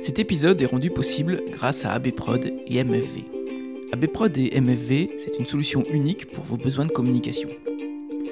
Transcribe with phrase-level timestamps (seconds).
[0.00, 3.24] Cet épisode est rendu possible grâce à ABProd et MFV.
[3.92, 7.48] ABProd et MFV, c'est une solution unique pour vos besoins de communication.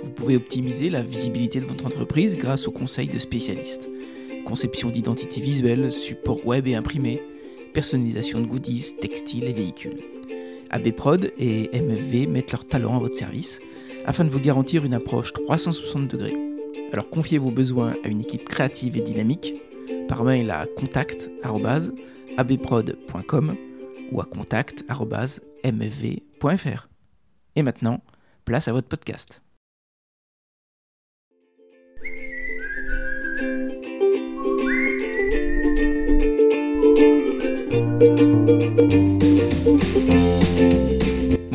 [0.02, 3.88] Vous pouvez optimiser la visibilité de votre entreprise grâce aux conseils de spécialistes.
[4.46, 7.20] Conception d'identité visuelle, support web et imprimé,
[7.74, 9.98] personnalisation de goodies, textiles et véhicules.
[10.70, 13.60] ABProd et MFV mettent leur talent à votre service
[14.06, 16.36] afin de vous garantir une approche 360 degrés.
[16.92, 19.54] Alors confiez vos besoins à une équipe créative et dynamique
[20.08, 23.56] par mail à contact.abprod.com
[24.10, 26.88] ou à contact.mfv.fr.
[27.56, 28.02] Et maintenant,
[28.44, 29.40] place à votre podcast.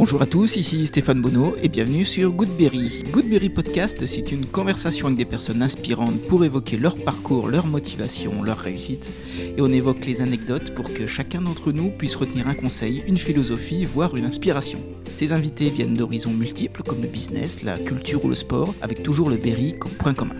[0.04, 3.06] Bonjour à tous, ici Stéphane Bonneau et bienvenue sur Goodberry.
[3.14, 8.44] Goodberry Podcast, c'est une conversation avec des personnes inspirantes pour évoquer leur parcours, leur motivation,
[8.44, 9.10] leur réussite.
[9.56, 13.18] Et on évoque les anecdotes pour que chacun d'entre nous puisse retenir un conseil, une
[13.18, 14.80] philosophie, voire une inspiration.
[15.16, 19.30] Ces invités viennent d'horizons multiples comme le business, la culture ou le sport, avec toujours
[19.30, 20.36] le Berry comme point commun.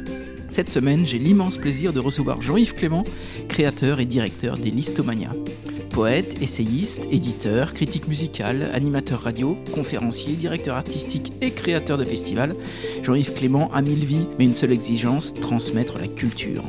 [0.50, 3.06] Cette semaine, j'ai l'immense plaisir de recevoir Jean-Yves Clément,
[3.48, 5.32] créateur et directeur des Listomania.
[5.94, 12.56] Poète, essayiste, éditeur, critique musical, animateur radio, conférencier, directeur artistique et créateur de festivals,
[13.04, 16.64] Jean-Yves Clément a mille vies, mais une seule exigence, transmettre la culture.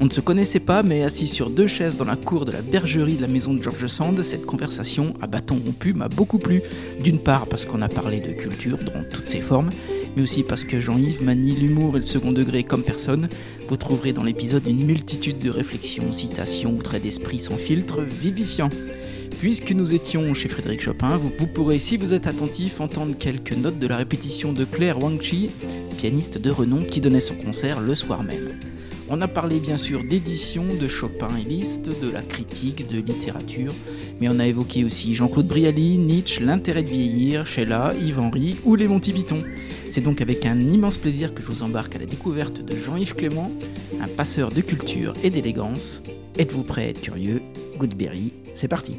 [0.00, 2.62] On ne se connaissait pas, mais assis sur deux chaises dans la cour de la
[2.62, 6.60] bergerie de la maison de George Sand, cette conversation à bâton rompu m'a beaucoup plu.
[7.00, 9.70] D'une part parce qu'on a parlé de culture dans toutes ses formes,
[10.18, 13.28] mais aussi parce que Jean-Yves manie l'humour et le second degré comme personne.
[13.68, 18.70] Vous trouverez dans l'épisode une multitude de réflexions, citations ou traits d'esprit sans filtre vivifiants.
[19.38, 23.52] Puisque nous étions chez Frédéric Chopin, vous, vous, pourrez, si vous êtes attentif, entendre quelques
[23.52, 25.50] notes de la répétition de Claire Wangchi,
[25.96, 28.58] pianiste de renom qui donnait son concert le soir même.
[29.10, 33.72] On a parlé bien sûr d'édition, de Chopin et Liszt, de la critique, de littérature,
[34.20, 38.74] mais on a évoqué aussi Jean-Claude Brialy, Nietzsche, l'intérêt de vieillir, Sheila, Yves Henry ou
[38.74, 39.44] les Monty Python.
[39.90, 43.14] C'est donc avec un immense plaisir que je vous embarque à la découverte de Jean-Yves
[43.14, 43.50] Clément,
[44.00, 46.02] un passeur de culture et d'élégance.
[46.38, 47.40] Êtes-vous prêt à être curieux
[47.78, 48.98] Goodberry, c'est parti.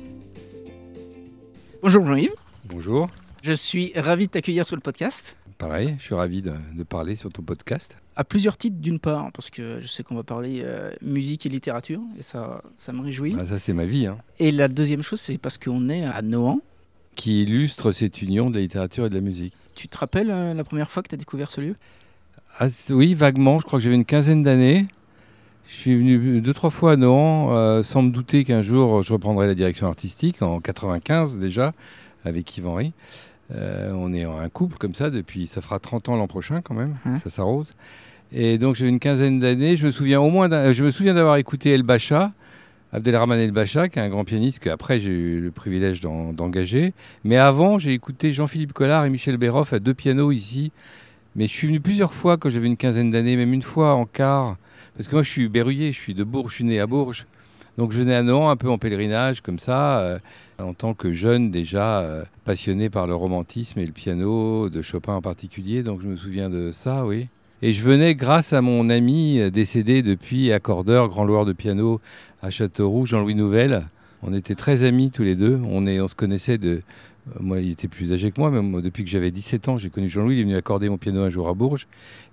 [1.83, 2.33] Bonjour Jean-Yves.
[2.65, 3.09] Bonjour.
[3.43, 5.37] Je suis ravi de t'accueillir sur le podcast.
[5.59, 7.97] Pareil, je suis ravi de, de, parler sur ton podcast.
[8.15, 11.49] À plusieurs titres, d'une part, parce que je sais qu'on va parler euh, musique et
[11.49, 13.35] littérature, et ça, ça me réjouit.
[13.39, 14.07] Ah, ça, c'est ma vie.
[14.07, 14.17] Hein.
[14.39, 16.61] Et la deuxième chose, c'est parce qu'on est à Nohant.
[17.15, 19.53] Qui illustre cette union de la littérature et de la musique.
[19.79, 21.73] Tu te rappelles euh, la première fois que tu as découvert ce lieu?
[22.57, 23.61] Ah, Oui, vaguement.
[23.61, 24.87] Je crois que j'avais une quinzaine d'années.
[25.69, 29.13] Je suis venu deux, trois fois à Nohant, euh, sans me douter qu'un jour je
[29.13, 31.71] reprendrais la direction artistique, en 95 déjà,
[32.25, 32.91] avec Yves Henry.
[33.55, 36.73] Euh, on est un couple comme ça depuis, ça fera 30 ans l'an prochain quand
[36.73, 37.73] même, ça s'arrose.
[38.33, 39.77] Et donc j'avais une quinzaine d'années.
[39.77, 42.33] Je me souviens au moins, je me souviens d'avoir écouté El Bacha,
[42.91, 46.93] Abdelrahman El Bacha, qui est un grand pianiste qu'après j'ai eu le privilège d'engager.
[47.23, 50.71] Mais avant, j'ai écouté Jean-Philippe Collard et Michel Béroff à deux pianos ici.
[51.35, 54.05] Mais je suis venu plusieurs fois quand j'avais une quinzaine d'années, même une fois en
[54.05, 54.57] quart,
[54.97, 57.27] parce que moi je suis berruyer, je suis de Bourges, je suis né à Bourges.
[57.77, 60.19] Donc je venais à Nohant un peu en pèlerinage comme ça, euh,
[60.57, 65.13] en tant que jeune déjà euh, passionné par le romantisme et le piano, de Chopin
[65.13, 65.83] en particulier.
[65.83, 67.27] Donc je me souviens de ça, oui.
[67.61, 71.99] Et je venais grâce à mon ami euh, décédé depuis, accordeur, grand loueur de piano
[72.41, 73.87] à Châteauroux, Jean-Louis Nouvel.
[74.23, 75.59] On était très amis tous les deux.
[75.65, 76.81] On, on se connaissait de.
[77.39, 80.09] Moi, il était plus âgé que moi, mais depuis que j'avais 17 ans, j'ai connu
[80.09, 80.37] Jean-Louis.
[80.37, 81.85] Il est venu accorder mon piano un jour à Bourges.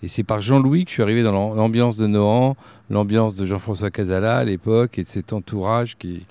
[0.03, 2.57] Et c'est par Jean-Louis que je suis arrivé dans l'ambiance de Nohant,
[2.89, 6.25] l'ambiance de Jean-François Casala à l'époque et de cet entourage qui,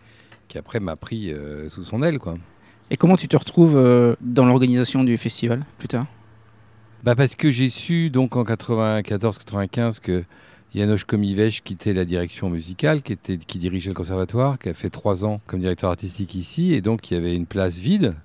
[0.47, 2.17] qui après m'a pris euh, sous son aile.
[2.17, 2.37] Quoi.
[2.91, 6.07] Et comment tu te retrouves euh, dans l'organisation du festival plus tard?
[7.05, 10.23] Bah Parce que j'ai su donc en 94-95 que
[10.73, 14.89] Janosch Komivech quittait la direction musicale, qui, était, qui dirigeait le conservatoire, qui a fait
[14.89, 18.15] trois ans comme directeur artistique ici, et donc il y avait une place vide.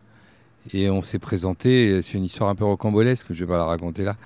[0.73, 3.67] Et on s'est présenté, c'est une histoire un peu rocambolesque, je ne vais pas la
[3.67, 4.17] raconter là.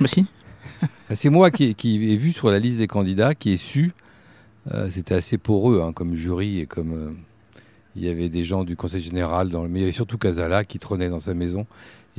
[0.00, 0.26] Mais si.
[1.14, 3.92] c'est moi qui, qui ai vu sur la liste des candidats, qui ai su,
[4.72, 6.92] euh, c'était assez poreux hein, comme jury et comme...
[6.94, 7.12] Euh,
[7.96, 9.68] il y avait des gens du conseil général, dans le...
[9.68, 11.66] mais il y avait surtout Casala qui trônait dans sa maison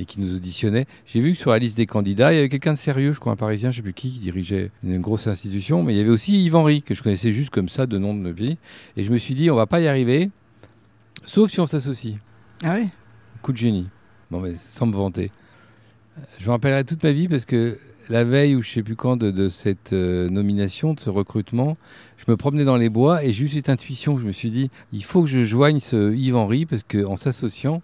[0.01, 0.88] et qui nous auditionnait.
[1.06, 3.19] J'ai vu que sur la liste des candidats, il y avait quelqu'un de sérieux, je
[3.19, 5.98] crois un Parisien, je ne sais plus qui, qui dirigeait une grosse institution, mais il
[5.98, 8.57] y avait aussi Yves Henry, que je connaissais juste comme ça, de nom de pays.
[8.98, 10.30] Et je me suis dit, on va pas y arriver,
[11.24, 12.15] sauf si on s'associe.
[12.63, 12.89] Ah oui
[13.44, 13.88] Coup de génie.
[14.31, 15.31] Bon, mais sans me vanter.
[16.39, 17.77] Je me rappellerai toute ma vie parce que
[18.09, 21.77] la veille ou je sais plus quand de, de cette euh, nomination, de ce recrutement,
[22.18, 24.18] je me promenais dans les bois et j'ai eu cette intuition.
[24.18, 27.81] Je me suis dit, il faut que je joigne ce Yves Henry parce qu'en s'associant,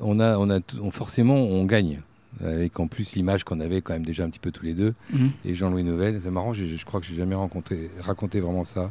[0.00, 2.00] on a, on a, on, forcément, on gagne.
[2.40, 4.94] Avec en plus l'image qu'on avait quand même déjà un petit peu tous les deux.
[5.12, 5.30] Mhm.
[5.44, 8.90] Et Jean-Louis Nouvel, c'est marrant, je, je, crois que j'ai jamais rencontré, raconté vraiment ça.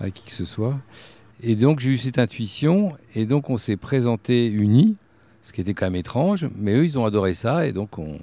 [0.00, 0.78] à qui que ce soit.
[1.42, 4.96] Et donc j'ai eu cette intuition, et donc on s'est présenté unis,
[5.42, 8.18] ce qui était quand même étrange, mais eux ils ont adoré ça, et donc on,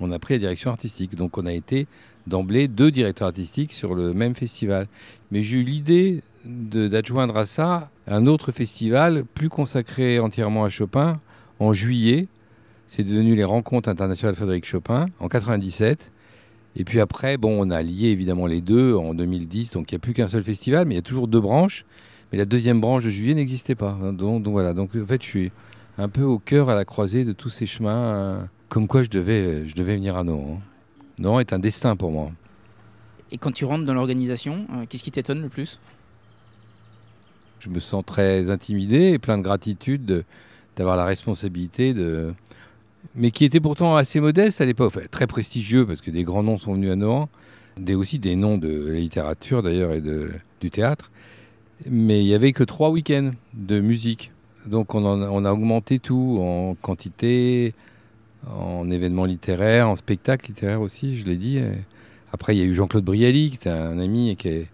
[0.00, 1.14] on a pris la direction artistique.
[1.14, 1.86] Donc on a été
[2.26, 4.86] d'emblée deux directeurs artistiques sur le même festival.
[5.30, 11.20] Mais j'ai eu l'idée d'adjoindre à ça un autre festival plus consacré entièrement à Chopin
[11.60, 12.28] en juillet.
[12.88, 16.10] C'est devenu les Rencontres internationales Frédéric Chopin en 97.
[16.76, 19.96] Et puis après, bon, on a lié évidemment les deux en 2010, donc il n'y
[19.96, 21.84] a plus qu'un seul festival, mais il y a toujours deux branches.
[22.32, 23.96] Mais la deuxième branche de juillet n'existait pas.
[24.02, 24.12] Hein.
[24.12, 25.52] Donc, voilà, donc en fait, je suis
[25.98, 28.48] un peu au cœur, à la croisée de tous ces chemins, hein.
[28.68, 30.60] comme quoi je devais, je devais venir à Nohant.
[31.18, 32.32] Nohant est un destin pour moi.
[33.30, 35.78] Et quand tu rentres dans l'organisation, euh, qu'est-ce qui t'étonne le plus?
[37.60, 40.24] Je me sens très intimidé et plein de gratitude
[40.76, 42.32] d'avoir la responsabilité de,
[43.14, 46.58] mais qui était pourtant assez modeste à l'époque, très prestigieux parce que des grands noms
[46.58, 47.28] sont venus à Nohant,
[47.76, 50.30] des, aussi des noms de la littérature d'ailleurs et de,
[50.60, 51.10] du théâtre.
[51.90, 54.30] Mais il n'y avait que trois week-ends de musique.
[54.66, 55.04] Donc on,
[55.44, 57.74] a augmenté tout en quantité,
[58.48, 61.60] en événements littéraires, en spectacles littéraires aussi, je l'ai dit.
[62.32, 64.66] Après, il y a eu Jean-Claude Brialy, qui était un ami qui, est,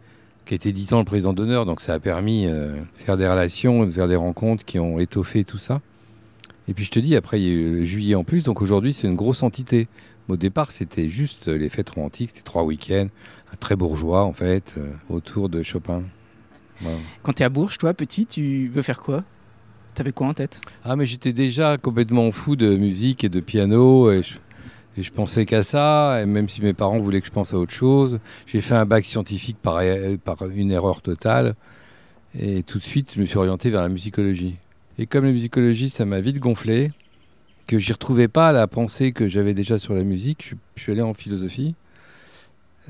[0.47, 3.29] qui était dix ans le président d'honneur, donc ça a permis euh, de faire des
[3.29, 5.81] relations, de faire des rencontres qui ont étoffé tout ça.
[6.71, 8.95] Et puis je te dis, après, il y a eu juillet en plus, donc aujourd'hui,
[8.95, 9.89] c'est une grosse entité.
[10.29, 13.09] Au départ, c'était juste les fêtes romantiques, c'était trois week-ends,
[13.59, 16.05] très bourgeois, en fait, euh, autour de Chopin.
[17.25, 19.25] Quand tu es à Bourges, toi, petit, tu veux faire quoi?
[19.95, 20.61] T'avais quoi en tête?
[20.85, 24.23] Ah, mais j'étais déjà complètement fou de musique et de piano, et
[24.97, 27.73] je, pensais qu'à ça, et même si mes parents voulaient que je pense à autre
[27.73, 28.21] chose.
[28.47, 29.83] J'ai fait un bac scientifique par,
[30.25, 31.57] par une erreur totale,
[32.39, 34.57] et tout de suite, je me suis orienté vers la musicologie.
[35.01, 36.93] Et comme la musicologie, ça m'a vite gonflé,
[37.67, 41.01] que j'y retrouvais pas la pensée que j'avais déjà sur la musique, je, suis allé
[41.01, 41.75] en philosophie.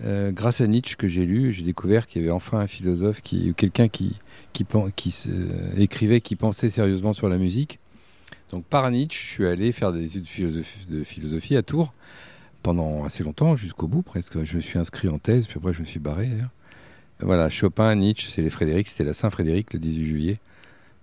[0.03, 3.21] Euh, grâce à Nietzsche que j'ai lu, j'ai découvert qu'il y avait enfin un philosophe
[3.21, 4.19] qui, ou quelqu'un qui,
[5.77, 7.79] écrivait, qui pensait sérieusement sur la musique.
[8.51, 11.95] Donc par Nietzsche, je suis allé faire des études de philosophie, à Tours
[12.65, 14.43] pendant assez longtemps, jusqu'au bout presque.
[14.43, 16.29] Je me suis inscrit en thèse, puis après je me suis barré.
[17.21, 20.41] Voilà, Chopin, Nietzsche, c'est Frédéric, c'était la Saint-Frédéric le 18 juillet.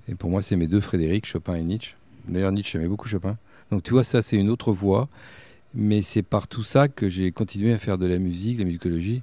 [0.09, 1.95] Et pour moi, c'est mes deux Frédéric, Chopin et Nietzsche.
[2.27, 3.37] D'ailleurs, Nietzsche aimait beaucoup Chopin.
[3.71, 5.09] Donc tu vois, ça, c'est une autre voie.
[5.73, 8.65] Mais c'est par tout ça que j'ai continué à faire de la musique, de la
[8.65, 9.21] musicologie,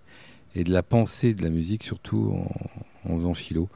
[0.55, 2.37] et de la pensée de la musique, surtout
[3.05, 3.69] en, faisant philo.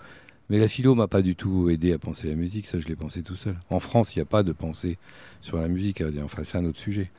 [0.51, 2.97] Mais la philo m'a pas du tout aidé à penser la musique, ça je l'ai
[2.97, 3.57] pensé tout seul.
[3.69, 4.97] En France, il n'y a pas de pensée
[5.41, 7.11] sur la musique, enfin c'est un autre sujet.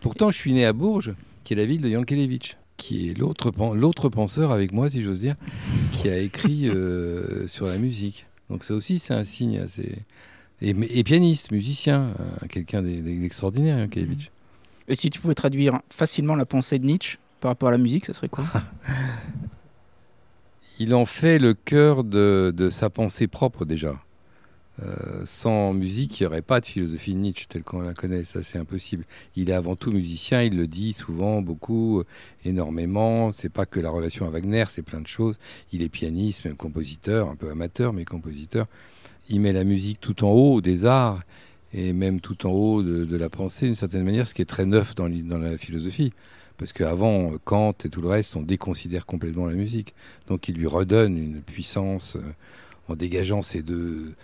[0.00, 1.14] Pourtant, je suis né à Bourges,
[1.44, 5.36] qui est la ville de Yankelevitch, qui est l'autre penseur avec moi, si j'ose dire,
[5.92, 8.26] qui a écrit euh, sur la musique.
[8.50, 9.98] Donc ça aussi, c'est un signe assez...
[10.62, 14.30] Et, pianiste, musicien, euh, quelqu'un d'extraordinaire, hein, Kelevitch.
[14.88, 18.06] Et si tu pouvais traduire facilement la pensée de Nietzsche par rapport à la musique,
[18.06, 18.46] ça serait quoi?
[20.78, 24.02] Il en fait le cœur de, de sa pensée propre déjà.
[24.82, 28.24] Euh, sans musique, il n'y aurait pas de philosophie de Nietzsche telle qu'on la connaît,
[28.24, 29.04] ça c'est impossible.
[29.34, 32.02] Il est avant tout musicien, il le dit souvent, beaucoup,
[32.44, 33.32] énormément.
[33.32, 35.38] C'est pas que la relation à Wagner, c'est plein de choses.
[35.72, 38.66] Il est pianiste, même compositeur, un peu amateur, mais compositeur.
[39.30, 41.22] Il met la musique tout en haut des arts
[41.72, 44.66] et même tout en haut de, la pensée, d'une certaine manière, ce qui est très
[44.66, 46.12] neuf dans, la philosophie.
[46.58, 49.94] Parce qu'avant, Kant et tout le reste, on déconsidère complètement la musique.
[50.26, 52.16] Donc il lui redonne une puissance.
[52.16, 52.20] Euh,
[52.88, 54.14] en dégageant ces deux,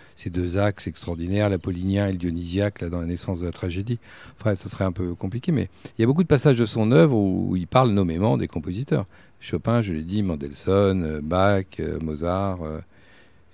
[0.57, 3.99] axes extraordinaires, l'apollinien et le dionysiaque, là, dans la naissance de la tragédie.
[4.39, 6.91] Enfin, ce serait un peu compliqué, mais il y a beaucoup de passages de son
[6.91, 9.05] œuvre où, il parle nommément des compositeurs.
[9.39, 12.63] Chopin, je l'ai dit, Mendelssohn, euh, Bach, euh, Mozart.
[12.63, 12.79] Euh,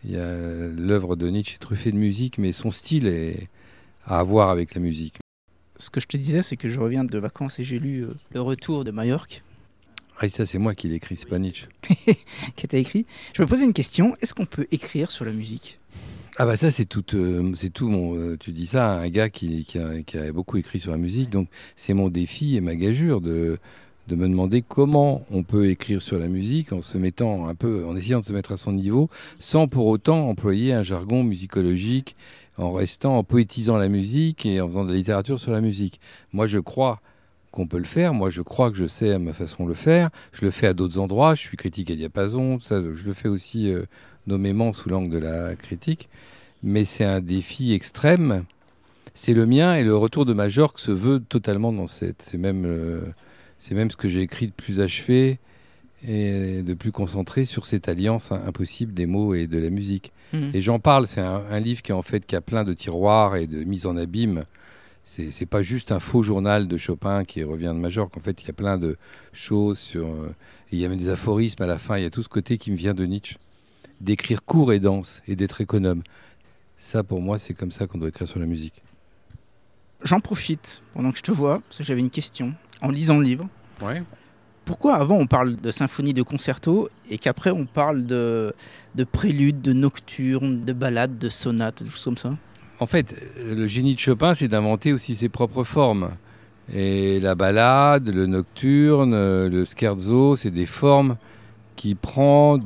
[0.04, 3.50] il y a l'œuvre de Nietzsche est truffée de musique, mais son style est
[4.06, 5.18] à avoir avec la musique.
[5.78, 8.42] Ce que je te disais, c'est que je reviens de vacances et j'ai lu Le
[8.42, 9.44] Retour de Majorque
[10.22, 11.68] ah, ça, c'est moi qui l'écris, c'est pas Nietzsche.
[12.58, 13.06] qui t'a écrit.
[13.34, 15.78] Je me posais une question est-ce qu'on peut écrire sur la musique?
[16.38, 18.16] Ah bah ça c'est tout, euh, c'est tout mon.
[18.16, 21.30] Euh, tu dis ça à un gars qui, qui, a, beaucoup écrit sur la musique,
[21.30, 23.60] donc c'est mon défi et ma gageure de,
[24.08, 27.86] de me demander comment on peut écrire sur la musique en se mettant un peu,
[27.86, 32.16] en essayant de se mettre à son niveau, sans pour autant employer un jargon musicologique,
[32.58, 36.00] en restant, en poétisant la musique et en faisant de la littérature sur la musique.
[36.32, 37.02] Moi je crois
[37.52, 38.14] qu'on peut le faire.
[38.14, 40.10] Moi, je crois que je sais à ma façon de le faire.
[40.32, 41.36] Je le fais à d'autres endroits.
[41.36, 42.60] Je suis critique à diapason.
[42.60, 43.84] Ça, je le fais aussi euh,
[44.28, 46.10] nommément sous l'angle de la critique.
[46.62, 48.46] Mais c'est un défi extrême.
[49.14, 52.22] C'est le mien et le retour de Majorque se veut totalement dans cette.
[52.22, 53.02] C'est même, euh,
[53.60, 55.40] c'est même ce que j'ai écrit de plus achevé
[56.08, 60.14] et de plus concentré sur cette alliance impossible des mots et de la musique.
[60.32, 60.52] Mmh.
[60.54, 61.08] Et j'en parle.
[61.08, 63.86] C'est un, un, livre qui en fait qui a plein de tiroirs et de mise
[63.86, 64.46] en abîme
[65.32, 68.16] c'est pas juste un faux journal de Chopin qui revient de Majorque.
[68.18, 68.96] En fait, il y a plein de
[69.34, 70.06] choses sur.
[70.08, 70.34] Euh,
[70.72, 71.98] il y a même des aphorismes à la fin.
[71.98, 73.36] Il y a tout ce côté qui me vient de Nietzsche.
[74.02, 76.04] d'écrire court et dense et d'être économe.
[76.78, 78.82] Ça, pour moi, c'est comme ça qu'on doit écrire sur la musique.
[80.04, 82.54] J'en profite pendant que je te vois, parce que j'avais une question.
[82.82, 83.50] En lisant le livre,
[83.82, 84.02] Ouais.
[84.64, 88.54] pourquoi avant on parle de symphonie, de concerto, et qu'après on parle de,
[88.96, 92.38] de prélude, de nocturne, de ballade, de sonate, choses comme ça?
[92.80, 96.12] En fait, euh, le génie de Chopin, c'est d'inventer aussi ses propres formes.
[96.74, 101.18] Et la ballade, le nocturne, euh, le scherzo, c'est des formes
[101.76, 102.60] qui prend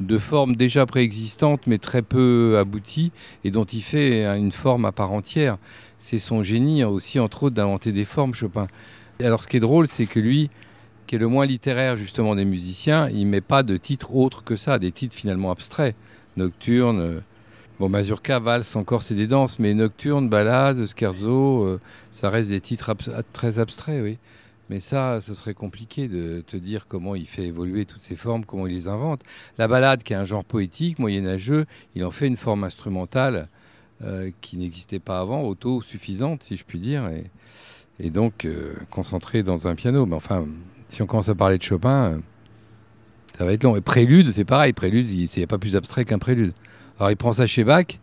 [0.00, 3.12] de formes déjà préexistantes mais très peu abouties
[3.44, 5.58] et dont il fait une forme à part entière.
[5.98, 8.68] C'est son génie hein, aussi, entre autres, d'inventer des formes, Chopin.
[9.20, 10.50] Alors ce qui est drôle, c'est que lui,
[11.06, 14.56] qui est le moins littéraire justement des musiciens, il met pas de titres autres que
[14.56, 15.94] ça, des titres finalement abstraits.
[16.36, 17.20] Nocturne, euh,
[17.80, 22.60] Bon, Mazurka, valse, encore c'est des danses, mais nocturne, ballade, scherzo, euh, ça reste des
[22.60, 22.94] titres
[23.32, 24.18] très abstraits, oui.
[24.68, 28.44] Mais ça, ce serait compliqué de te dire comment il fait évoluer toutes ces formes,
[28.44, 29.22] comment il les invente.
[29.56, 33.48] La ballade, qui est un genre poétique, moyenâgeux, il en fait une forme instrumentale
[34.04, 37.10] euh, qui n'existait pas avant, auto-suffisante, si je puis dire,
[37.98, 40.04] et, donc euh, concentrée dans un piano.
[40.04, 40.46] Mais enfin,
[40.88, 42.20] si on commence à parler de Chopin,
[43.38, 43.74] ça va être long.
[43.74, 46.52] Et prélude, c'est pareil, prélude, il n'y a pas plus abstrait qu'un prélude.
[47.00, 47.98] Alors il prend ça chez Bach,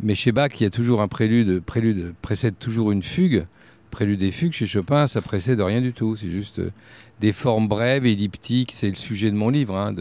[0.00, 1.60] mais chez Bach, il y a toujours un prélude.
[1.60, 3.44] Prélude précède toujours une fugue.
[3.90, 6.14] Prélude et fugue, chez Chopin, ça précède rien du tout.
[6.14, 6.70] C'est juste euh,
[7.18, 8.70] des formes brèves, elliptiques.
[8.70, 9.92] C'est le sujet de mon livre, hein,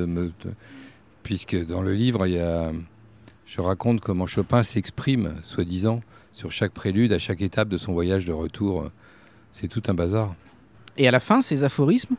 [1.23, 2.27] puisque dans le livre,
[3.47, 8.27] je raconte comment Chopin s'exprime, soi-disant, sur chaque prélude, à chaque étape de son voyage
[8.27, 8.91] de retour.
[9.53, 10.35] C'est tout un bazar.
[10.97, 12.15] Et à la fin, ces aphorismes?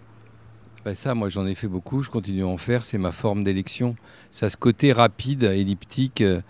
[0.82, 3.44] Ben ça, moi j'en ai fait beaucoup, je continue à en faire, c'est ma forme
[3.44, 3.96] d'élection.
[4.30, 6.40] Ça ce côté rapide, elliptique, euh,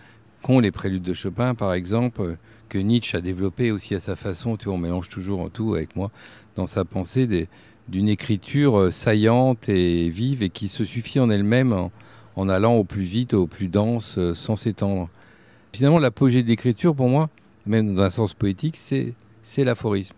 [0.41, 2.37] qu'ont les préludes de Chopin par exemple, euh,
[2.69, 5.97] que Nietzsche a développé aussi à sa façon, tu vois, on mélange toujours tout avec
[5.97, 6.13] moi,
[6.55, 7.49] dans sa pensée
[7.89, 11.91] d'une écriture euh, saillante et vive et qui se suffit en elle-même en,
[12.37, 15.09] en allant au plus vite, au plus dense, sans s'étendre.
[15.73, 17.31] Finalement, l'apogée de l'écriture, pour moi,
[17.67, 20.15] même dans un sens poétique, c'est c'est l'aphorisme.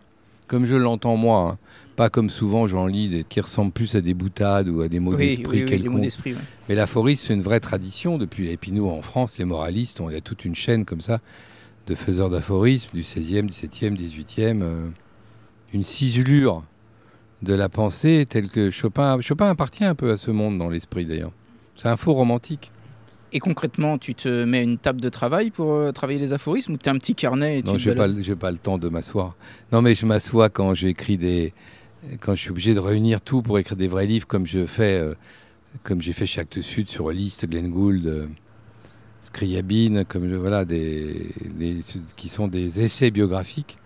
[0.49, 1.59] Comme je l'entends moi, hein.
[1.97, 4.99] Pas comme souvent j'en lis des, qui ressemblent plus à des boutades ou à des
[5.01, 6.33] mots Oui, d'esprit oui, d'esprit.
[6.35, 6.41] ouais.
[6.69, 8.49] Mais l'aphorisme, c'est une vraie tradition depuis.
[8.51, 11.01] Et puis nous, en France, les moralistes, on il y a toute une chaîne comme
[11.01, 11.21] ça
[11.87, 14.63] de faiseurs d'aphorismes du 16e, 17e, 18e.
[14.63, 14.89] euh,
[15.75, 16.63] une ciselure
[17.43, 19.21] de la pensée telle que Chopin.
[19.21, 21.33] Chopin appartient un peu à ce monde dans l'esprit d'ailleurs.
[21.77, 22.71] C'est un faux romantique.
[23.35, 26.77] Et concrètement, tu te mets une table de travail pour euh, travailler les aphorismes ou
[26.77, 29.35] tu as un petit carnet et Non, pas, le- j'ai pas le temps de m'asseoir.
[29.73, 31.55] Non, mais je m'assois quand j'écris des,
[32.21, 34.99] quand je suis obligé de réunir tout pour écrire des vrais livres, comme je fais,
[35.01, 35.15] euh,
[35.83, 38.27] comme j'ai fait chez Actes Sud sur Liszt, Glenn Gould, euh,
[39.23, 41.79] Scriabine, comme je- voilà, des, des-
[42.17, 43.77] qui sont des essais biographiques.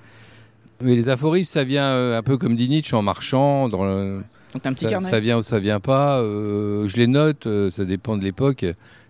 [0.80, 3.68] Mais les aphorismes, ça vient euh, un peu comme dit Nietzsche en marchant.
[3.68, 4.22] Dans le-
[4.54, 6.20] Donc un petit ça, carnet ça vient ou ça vient pas.
[6.20, 8.62] euh, je les note, ça dépend de l'époque.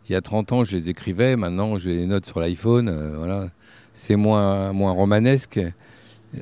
[0.09, 1.35] Il y a 30 ans, je les écrivais.
[1.37, 3.15] Maintenant, je les note sur l'iPhone.
[3.19, 3.49] voilà.
[3.95, 5.61] C'est moins, moins romanesque.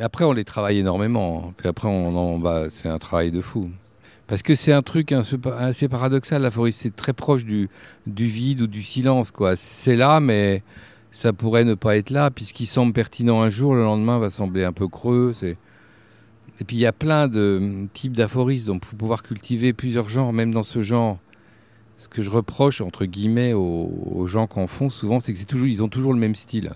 [0.00, 1.52] Après, on les travaille énormément.
[1.56, 2.70] Puis après, on va.
[2.70, 3.70] C'est un travail de fou.
[4.26, 6.78] Parce que c'est un truc assez paradoxal, l'aphorisme.
[6.82, 7.68] C'est très proche du,
[8.06, 9.30] vide ou du silence.
[9.30, 9.56] quoi.
[9.56, 10.62] C'est là, mais
[11.10, 14.64] ça pourrait ne pas être là, puisqu'il semble pertinent un jour, le lendemain va sembler
[14.64, 15.32] un peu creux.
[15.34, 15.56] C'est...
[16.60, 20.32] Et puis il y a plein de types d'aphorismes, donc faut pouvoir cultiver plusieurs genres,
[20.32, 21.18] même dans ce genre.
[21.98, 25.82] Ce que je reproche, entre guillemets, aux, aux gens qui en font souvent, c'est que
[25.82, 26.72] ont toujours le même style.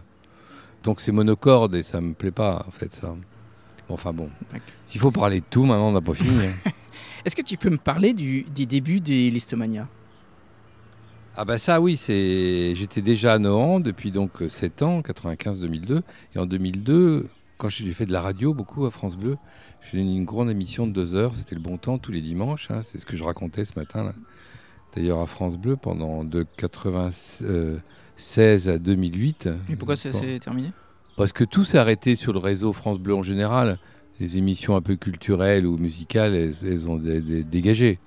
[0.89, 3.09] Donc c'est monocorde et ça me plaît pas, en fait, ça.
[3.09, 4.31] Bon, Enfin bon,
[4.87, 6.47] s'il faut parler de tout, maintenant on n'a pas fini.
[6.47, 6.71] hein.
[7.27, 9.87] Est-ce que tu peux me parler du, des débuts des Listomania
[11.37, 16.01] Ah bah ça oui, c'est j'étais déjà à Nohant depuis donc 7 ans, 95-2002
[16.35, 17.29] et en 2002
[17.59, 19.37] quand j'ai fait de la radio beaucoup à France Bleu,
[19.93, 22.71] j'ai eu une grande émission de deux heures, c'était le bon temps tous les dimanches,
[22.71, 24.15] hein, c'est ce que je racontais ce matin là.
[24.97, 26.47] D'ailleurs à France Bleu pendant de
[28.19, 29.49] 96 à 2008.
[29.71, 30.11] Et pourquoi s'est
[30.41, 30.73] terminé?
[31.17, 33.79] Parce que tout s'est arrêté sur le réseau France Bleu en général.
[34.21, 37.99] Les émissions un peu culturelles ou musicales, elles, elles ont dé- dé- dégagé.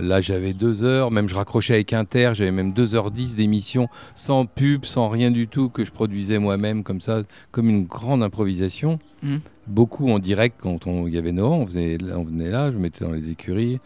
[0.00, 4.84] Là, j'avais deux heures, même je raccrochais avec Inter, j'avais même 2h10 d'émissions sans pub,
[4.84, 7.22] sans rien du tout, que je produisais moi-même comme ça,
[7.52, 8.98] comme une grande improvisation.
[9.22, 9.40] Mhm.
[9.68, 12.76] Beaucoup en direct quand on, il y avait Nohant, on, faisait, on venait là, je
[12.76, 13.78] me mettais dans les écuries,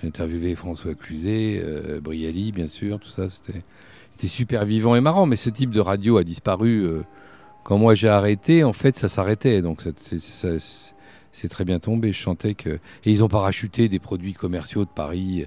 [0.00, 3.62] j'ai interviewé François Cluzet, euh, Brialy, bien sûr, tout ça, c'était
[4.12, 6.80] c'était super vivant et marrant, mais ce type de radio a disparu.
[6.84, 7.02] euh,
[7.64, 9.62] quand moi j'ai arrêté, en fait, ça s'arrêtait.
[9.62, 12.08] Donc c'est- très bien tombé.
[12.12, 12.70] Je chantais que.
[13.04, 15.46] Et ils ont parachuté des produits commerciaux de Paris.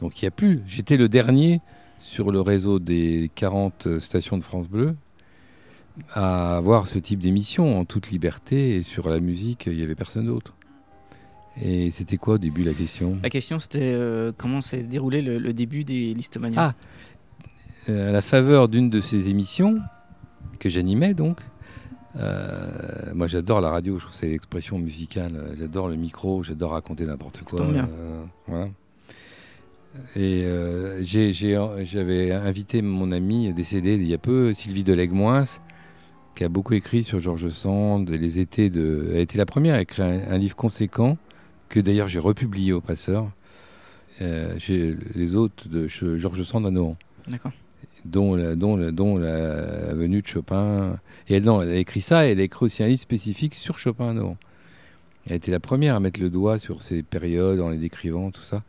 [0.00, 0.60] Donc il n'y a plus.
[0.66, 1.60] J'étais le dernier
[1.98, 4.94] sur le réseau des 40 stations de France Bleu
[6.12, 8.76] à avoir ce type d'émission en toute liberté.
[8.76, 10.54] Et sur la musique, il n'y avait personne d'autre.
[11.62, 13.16] Et c'était quoi au début la question?
[13.22, 16.12] La question c'était euh, comment s'est déroulé le, le début des
[16.56, 16.74] Ah,
[17.88, 19.78] à la faveur d'une de ces émissions
[20.58, 21.40] que j'animais donc.
[22.16, 26.42] euh, moi j'adore la radio, je trouve que c'est l'expression musicale, euh, j'adore le micro,
[26.42, 27.60] j'adore raconter n'importe quoi.
[27.90, 28.68] euh, voilà.
[30.16, 35.44] Et euh, j'avais invité mon ami décédé il y a peu, Sylvie Delegmoins,
[36.34, 39.08] qui a beaucoup écrit sur Georges Sand, les étés de.
[39.12, 41.16] Elle a été la première à écrire un, un livre conséquent,
[41.68, 43.30] que d'ailleurs j'ai republié au passeur.
[44.20, 46.96] Euh, j'ai les hôtes de Georges Sand à Nohant
[47.28, 47.52] D'accord.
[48.04, 48.54] Dont la,
[49.94, 50.98] venue de Chopin.
[51.28, 53.54] Et elle, non, elle a écrit ça et elle a écrit aussi un livre spécifique
[53.54, 54.36] sur Chopin à Nohant.
[55.26, 58.42] Elle été la première à mettre le doigt sur ces périodes en les décrivant, tout
[58.42, 58.62] ça.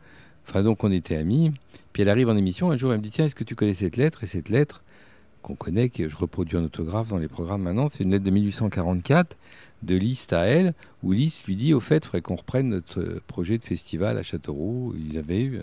[0.48, 1.52] Enfin, donc on était amis.
[1.92, 3.74] Puis elle arrive en émission, un jour elle me dit Tiens, est-ce que tu connais
[3.74, 4.24] cette lettre?
[4.24, 4.82] Et cette lettre,
[5.42, 8.30] qu'on connaît, que je reproduis en autographe dans les programmes maintenant, c'est une lettre de
[8.30, 9.36] 1844
[9.82, 13.00] de Liszt à elle, où Liszt lui dit Au fait, il faudrait qu'on reprenne notre
[13.00, 14.94] euh, projet de festival à Châteauroux.
[14.98, 15.58] Il avait eu.
[15.58, 15.62] euh,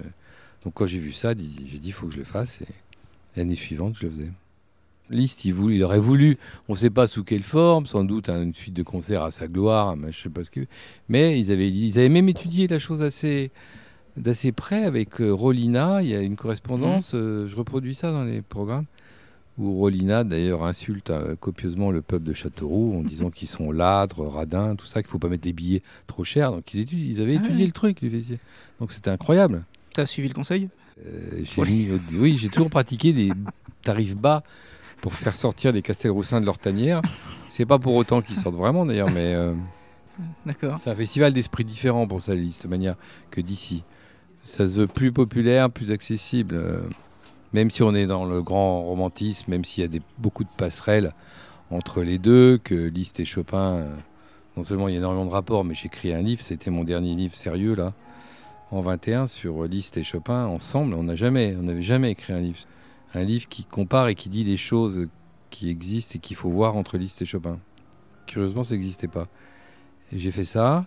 [0.63, 2.62] Donc quand j'ai vu ça, j'ai dit Il faut que je le fasse.
[2.62, 2.68] Et
[3.36, 4.32] l'année suivante, je le faisais.
[5.10, 6.38] Liszt, il, voulait- il aurait voulu,
[6.70, 9.32] on ne sait pas sous quelle forme, sans doute hein, une suite de concerts à
[9.32, 10.66] sa gloire, mais je sais pas ce que.
[11.10, 13.52] Mais ils avaient, ils avaient même étudié la chose assez,
[14.18, 16.02] d'assez près avec euh, Rolina.
[16.02, 18.86] Il y a une correspondance, euh, je reproduis ça dans les programmes,
[19.60, 24.25] où Rolina d'ailleurs insulte euh, copieusement le peuple de Châteauroux en disant qu'ils sont ladres,
[24.28, 26.52] radins, tout ça, qu'il faut pas mettre les billets trop chers.
[26.54, 27.66] Donc ils, étudient- ils avaient Ah étudié ouais.
[27.66, 27.98] le truc.
[28.80, 29.63] Donc c'était incroyable.
[29.94, 30.70] T'as suivi le conseil?
[31.06, 33.32] Euh, j'ai mis- oui, j'ai toujours pratiqué des
[33.84, 34.44] tarifs bas
[35.02, 37.02] pour faire sortir des Castelroussins de leur tanière.
[37.50, 39.54] C'est pas pour autant qu'ils sortent vraiment d'ailleurs, mais euh,
[40.78, 42.96] c'est un festival d'esprit différent pour ça, Listomania,
[43.32, 43.84] que d'ici.
[44.44, 46.56] Ça se veut plus populaire, plus accessible.
[46.56, 46.82] euh,
[47.54, 50.50] même si on est dans le grand romantisme, même s'il y a des, beaucoup de
[50.58, 51.14] passerelles
[51.70, 53.96] entre les deux, que Liszt et Chopin, euh,
[54.58, 56.84] non seulement il y a énormément de rapports, mais j'ai écrit un livre, c'était mon
[56.84, 57.94] dernier livre sérieux là,
[58.74, 60.94] en 21 sur Liszt et Chopin ensemble.
[60.94, 62.58] On n'a jamais, on n'avait jamais écrit un livre,
[63.13, 65.08] un livre qui compare et qui dit les choses
[65.50, 67.59] qui existent et qu'il faut voir entre Liszt et Chopin.
[68.25, 69.27] Curieusement, ça n'existait pas.
[70.12, 70.86] J'ai fait ça.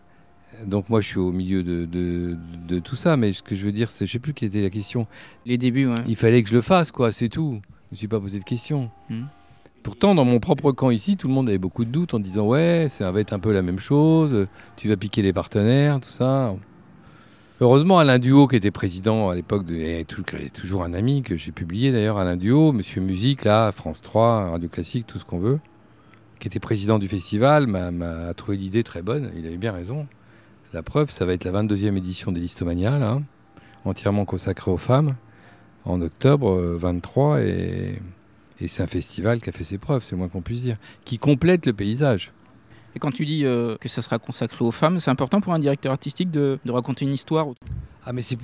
[0.64, 3.64] Donc moi, je suis au milieu de, de- de tout ça, mais ce que je
[3.64, 5.06] veux dire, c'est, je sais plus quelle était la question.
[5.44, 5.94] Les débuts, ouais.
[6.08, 7.60] Il fallait que je le fasse, quoi, c'est tout.
[7.90, 8.90] Je me suis pas posé de questions.
[9.10, 9.26] Mhm.
[9.82, 12.46] Pourtant, dans mon propre camp ici, tout le monde avait beaucoup de doutes en disant
[12.46, 14.48] ouais, ça va être un peu la même chose.
[14.76, 16.54] Tu vas piquer les partenaires, tout ça.
[17.62, 20.04] Heureusement, Alain Duhaut, qui était président à l'époque, et
[20.52, 24.68] toujours un ami que j'ai publié d'ailleurs, Alain Duhaut, Monsieur Musique, là, France 3, Radio
[24.68, 25.58] Classique, tout ce qu'on veut,
[26.38, 29.30] qui était président du festival, m'a, trouvé l'idée très bonne.
[29.38, 30.06] Il avait bien raison.
[30.74, 33.22] La preuve, ça va être la 22e édition des Listomania, là,
[33.86, 35.16] entièrement consacrée aux femmes,
[35.86, 38.02] en octobre euh, 23, et,
[38.60, 40.76] et c'est un festival qui a fait ses preuves, c'est le moins qu'on puisse dire,
[41.06, 42.32] qui complète le paysage.
[42.96, 45.58] Et quand tu dis euh, que ça sera consacré aux femmes, c'est important pour un
[45.58, 47.46] directeur artistique de, de raconter une histoire
[48.06, 48.38] Ah mais c'est,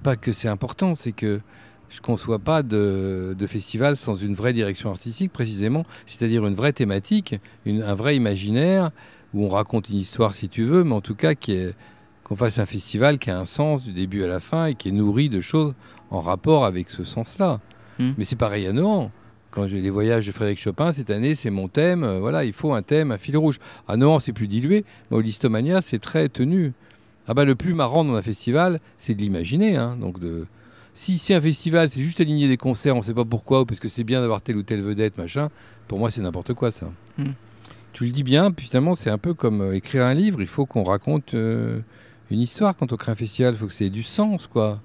[0.00, 1.40] pas que c'est important, c'est que
[1.88, 6.72] je conçois pas de, de festival sans une vraie direction artistique précisément, c'est-à-dire une vraie
[6.72, 8.90] thématique, une- un vrai imaginaire
[9.34, 11.76] où on raconte une histoire si tu veux, mais en tout cas qui est-
[12.24, 14.88] qu'on fasse un festival qui a un sens du début à la fin et qui
[14.88, 15.74] est nourri de choses
[16.10, 17.60] en rapport avec ce sens-là.
[18.00, 18.12] Mm.
[18.18, 19.12] Mais c'est pareil à Nohant.
[19.52, 22.04] Quand j'ai les voyages de Frédéric Chopin, cette année, c'est mon thème.
[22.04, 23.60] euh, voilà, il faut un thème, un fil rouge.
[23.86, 26.72] À Nohant, c'est plus dilué, mais au Listomania, c'est très tenu.
[27.28, 29.76] Ah bah le plus marrant dans un festival, c'est de l'imaginer.
[29.76, 29.96] hein.
[30.00, 30.46] Donc de...
[30.94, 33.64] Si c'est un festival, c'est juste aligner des concerts, on ne sait pas pourquoi, ou
[33.64, 35.48] parce que c'est bien d'avoir telle ou telle vedette, machin,
[35.86, 36.90] pour moi c'est n'importe quoi ça.
[37.16, 37.30] Mm.
[37.92, 40.46] Tu le dis bien, puis finalement c'est un peu comme euh, écrire un livre, il
[40.46, 41.78] faut qu'on raconte euh,
[42.30, 44.80] une histoire quand on crée un festival, il faut que ça ait du sens quoi.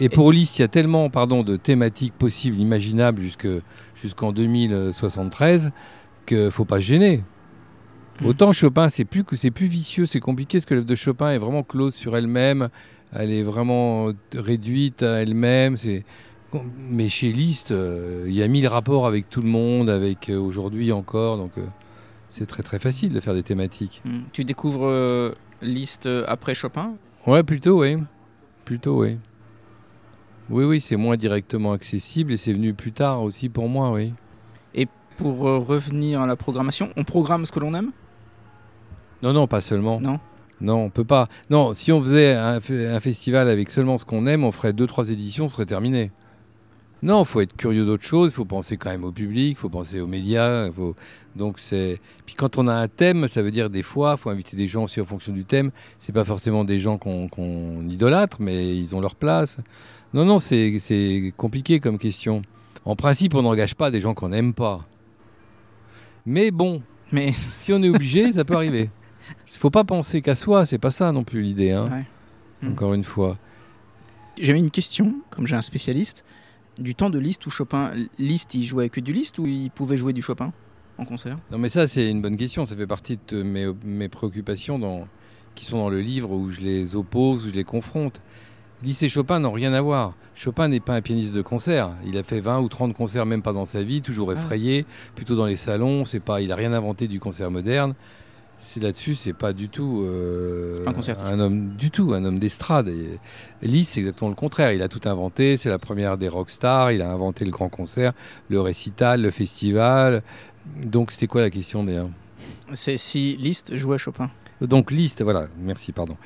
[0.00, 3.48] Et, pour Ulysse, il y a tellement pardon, de thématiques possibles, imaginables jusque-
[3.94, 5.70] jusqu'en 2073
[6.26, 7.22] qu'il faut pas se gêner.
[8.20, 8.26] Mm.
[8.26, 11.38] Autant Chopin, c'est plus c'est plus vicieux, c'est compliqué, parce que l'œuvre de Chopin est
[11.38, 12.68] vraiment close sur elle-même,
[13.12, 15.76] elle est vraiment euh, réduite à elle-même.
[15.76, 16.04] C'est
[16.78, 20.38] mais chez Liszt, euh, il y a mille rapports avec tout le monde, avec euh,
[20.38, 21.66] aujourd'hui encore, donc euh,
[22.30, 24.00] c'est très très facile de faire des thématiques.
[24.06, 24.20] Hmm.
[24.32, 26.94] Tu découvres Liszt après Chopin?
[27.26, 27.96] Ouais, plutôt, oui,
[28.66, 29.16] plutôt, oui.
[30.50, 34.12] Oui, oui, c'est moins directement accessible et c'est venu plus tard aussi pour moi, oui.
[35.16, 37.90] Pour euh, revenir à la programmation, on programme ce que l'on aime?
[39.22, 39.98] Non, non, pas seulement.
[39.98, 40.20] Non?
[40.60, 41.30] Non, on peut pas.
[41.48, 45.08] Non, si on faisait un festival avec seulement ce qu'on aime, on ferait deux, trois
[45.08, 46.10] éditions, ce serait terminé.
[47.02, 49.54] Non, il faut être curieux d'autre chose, il faut penser quand même au public, il
[49.60, 50.70] faut penser aux médias.
[50.72, 50.96] faut-
[51.36, 52.00] Donc c'est.
[52.24, 54.66] Puis quand on a un thème, ça veut dire des fois, il faut inviter des
[54.66, 55.70] gens aussi en fonction du thème.
[56.00, 59.58] C'est pas forcément des gens qu'on qu'on idolâtre, mais ils ont leur place.
[60.14, 62.40] Non, non, c'est c'est compliqué comme question.
[62.86, 64.86] En principe, on n'engage pas des gens qu'on n'aime pas.
[66.24, 66.82] Mais bon,
[67.12, 68.90] Mais si on est obligé, ça peut arriver.
[69.48, 71.72] Il faut pas penser qu'à soi, c'est pas ça non plus l'idée.
[71.72, 71.88] hein.
[72.62, 72.68] Ouais.
[72.70, 73.36] Encore une fois.
[74.40, 76.24] j'avais une question, comme j'ai un spécialiste.
[76.78, 77.92] Du temps de Liszt ou Chopin?
[78.18, 80.52] Liszt, il jouait que du Liszt ou il pouvait jouer du Chopin
[80.98, 81.36] en concert?
[81.50, 82.66] Non, mais ça, c'est une bonne question.
[82.66, 85.06] Ça fait partie de mes, mes préoccupations dans,
[85.54, 88.20] qui sont dans le livre où je les oppose, où je les confronte.
[88.82, 90.14] Liszt et Chopin n'ont rien à voir.
[90.34, 91.92] Chopin n'est pas un pianiste de concert.
[92.04, 94.84] Il a fait 20 ou 30 concerts, même pas dans sa vie, toujours effrayé,
[95.14, 96.04] plutôt dans les salons.
[96.04, 97.94] C'est pas, il a rien inventé du concert moderne.
[98.58, 102.90] C'est là-dessus, c'est pas du tout euh, un, un, homme du tout, un homme d'estrade.
[103.60, 104.72] Liszt, c'est exactement le contraire.
[104.72, 105.58] Il a tout inventé.
[105.58, 106.92] C'est la première des rockstars.
[106.92, 108.12] Il a inventé le grand concert,
[108.48, 110.22] le récital, le festival.
[110.82, 112.08] Donc, c'était quoi la question d'ailleurs
[112.72, 114.30] C'est si Liszt jouait Chopin.
[114.62, 116.16] Donc Liszt, voilà, merci, pardon.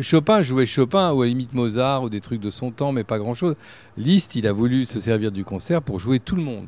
[0.00, 3.02] Chopin jouait Chopin ou à la limite Mozart ou des trucs de son temps, mais
[3.02, 3.56] pas grand-chose.
[3.96, 6.66] Liszt, il a voulu se servir du concert pour jouer tout le monde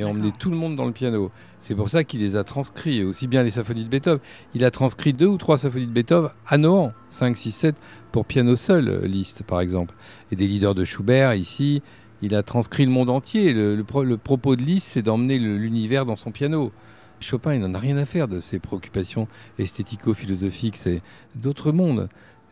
[0.00, 1.30] et emmener tout le monde dans le piano.
[1.60, 4.20] C'est pour ça qu'il les a transcrits, aussi bien les symphonies de Beethoven.
[4.54, 7.76] Il a transcrit deux ou trois symphonies de Beethoven à Nohant, 5, 6, 7,
[8.10, 9.94] pour piano seul, Liszt par exemple.
[10.32, 11.82] Et des leaders de Schubert ici,
[12.22, 13.52] il a transcrit le monde entier.
[13.52, 13.84] Le,
[14.16, 16.72] propos de Liszt, c'est d'emmener l'univers dans son piano.
[17.20, 21.02] Chopin, il n'en a rien à faire de ses préoccupations esthético-philosophiques, c'est
[21.34, 22.08] d'autres mondes.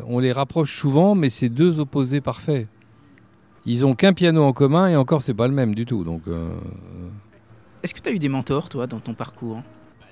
[0.06, 2.68] On les rapproche souvent, mais c'est deux opposés parfaits.
[3.64, 6.04] Ils ont qu'un piano en commun et encore, c'est pas le même du tout.
[6.04, 6.50] Donc, euh,
[7.82, 9.62] Est-ce que tu as eu des mentors, toi, dans ton parcours?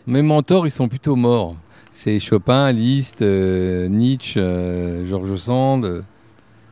[0.07, 1.57] Mes mentors, ils sont plutôt morts.
[1.91, 6.05] C'est Chopin, Liszt, euh, Nietzsche, euh, Georges Sand.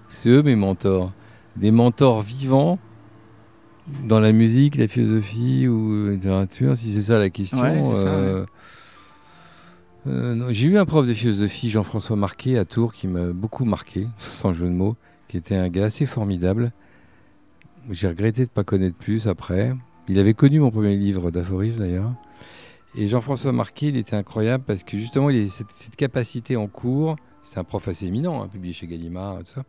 [0.08, 1.12] C'est eux mes mentors.
[1.56, 2.78] Des mentors vivants,
[4.04, 7.62] dans la musique, la philosophie ou la littérature, si c'est ça la question.
[7.62, 8.44] Euh,
[10.06, 14.06] euh, j'ai eu un prof de philosophie, Jean-François Marquet, à Tours, qui m'a beaucoup marqué,
[14.18, 14.96] sans jeu de mots,
[15.28, 16.72] qui était un gars assez formidable.
[17.90, 19.74] J'ai regretté de ne pas connaître plus après.
[20.08, 22.12] Il avait connu mon premier livre d'aphorisme d'ailleurs.
[22.96, 27.16] Et Jean-François Marquet, il était incroyable parce que justement, il avait cette, capacité en cours.
[27.42, 29.64] C'était un prof assez éminent, hein, publié chez Gallimard, tout ça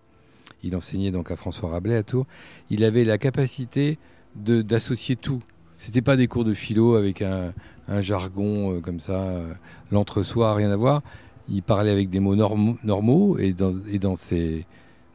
[0.65, 2.25] il enseignait donc à François Rabelais à Tours,
[2.69, 3.97] il avait la capacité
[4.35, 5.41] d'associer tout.
[5.77, 7.53] C'était pas des cours de philo avec un,
[8.01, 9.53] jargon euh, comme ça, euh,
[9.91, 11.01] l'entre-soi, rien à voir.
[11.47, 14.65] Il parlait avec des mots normaux et, dans, et dans, ses,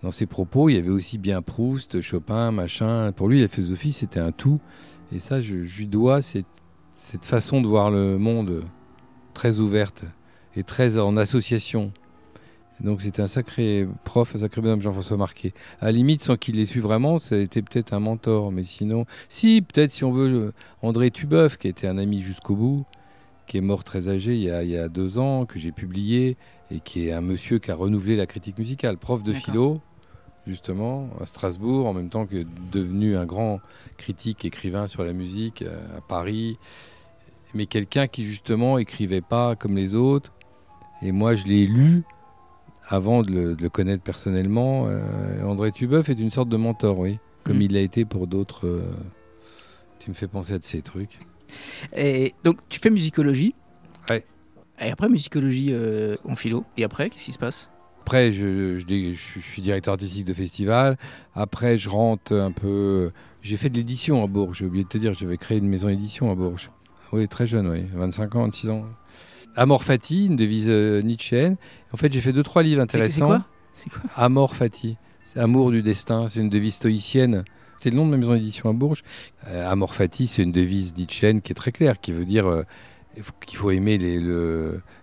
[0.03, 3.11] dans ses propos, il y avait aussi bien Proust, Chopin, machin.
[3.13, 4.61] Pour lui, la philosophie, c'était un tout.
[5.13, 6.47] Et ça, je, je lui dois cette,
[6.95, 8.65] cette façon de voir le monde
[9.35, 10.05] très ouverte
[10.57, 11.93] et très en association.
[12.81, 15.53] Donc c'était un sacré prof, un sacré bonhomme, Jean-François Marquet.
[15.81, 18.53] À la limite, sans qu'il les su vraiment, ça a été peut-être un mentor.
[18.53, 22.55] Mais sinon, si, peut-être si on veut, euh, André Tubeuf, qui était un ami jusqu'au
[22.55, 22.87] bout,
[23.47, 26.37] qui est mort très âgé il y a, deux ans, que j'ai publié,
[26.71, 29.81] et qui est un monsieur qui a renouvelé la critique musicale, prof de philo,
[30.47, 33.61] justement, à Strasbourg, en même temps que devenu un grand
[33.97, 36.59] critique, écrivain sur la musique euh, à Paris,
[37.55, 40.33] mais quelqu'un qui justement écrivait pas comme les autres.
[41.03, 42.05] Et moi, je l'ai lu
[42.91, 47.59] avant de le, connaître personnellement, euh, André Tubeuf est une sorte de mentor, oui, comme
[47.59, 47.63] mm.
[47.63, 48.67] il l'a été pour d'autres.
[48.67, 48.93] Euh,
[50.01, 51.19] tu me fais penser à de ces trucs.
[51.97, 53.55] Et donc, tu fais musicologie.
[54.09, 54.25] Ouais.
[54.81, 56.65] Et après, musicologie euh, en philo.
[56.77, 57.71] Et après, qu'est-ce qui se passe?
[58.11, 60.99] Après, je, je, suis directeur artistique de festival.
[61.37, 63.13] Après, je rentre un peu.
[63.41, 64.59] J'ai fait de l'édition à Bourges.
[64.59, 66.73] J'ai oublié de te dire, j'avais créé une maison d'édition à Bourges.
[67.13, 67.85] Oui, très jeune, oui.
[67.95, 68.83] 25 ans, 26 ans.
[69.55, 71.57] Amor Fati, une devise euh, nietzschéenne.
[71.93, 73.45] En fait, j'ai fait deux trois livres intéressants.
[73.75, 76.27] C'est quoi, Amor Fati, c'est amour du destin.
[76.27, 77.45] C'est une devise stoïcienne.
[77.81, 79.05] C'est le nom de ma maison d'édition à Bourges.
[79.47, 82.65] Euh, Amor Fati, c'est une devise nietzschéenne qui est très claire, qui veut dire euh,
[83.47, 84.19] qu'il faut aimer les,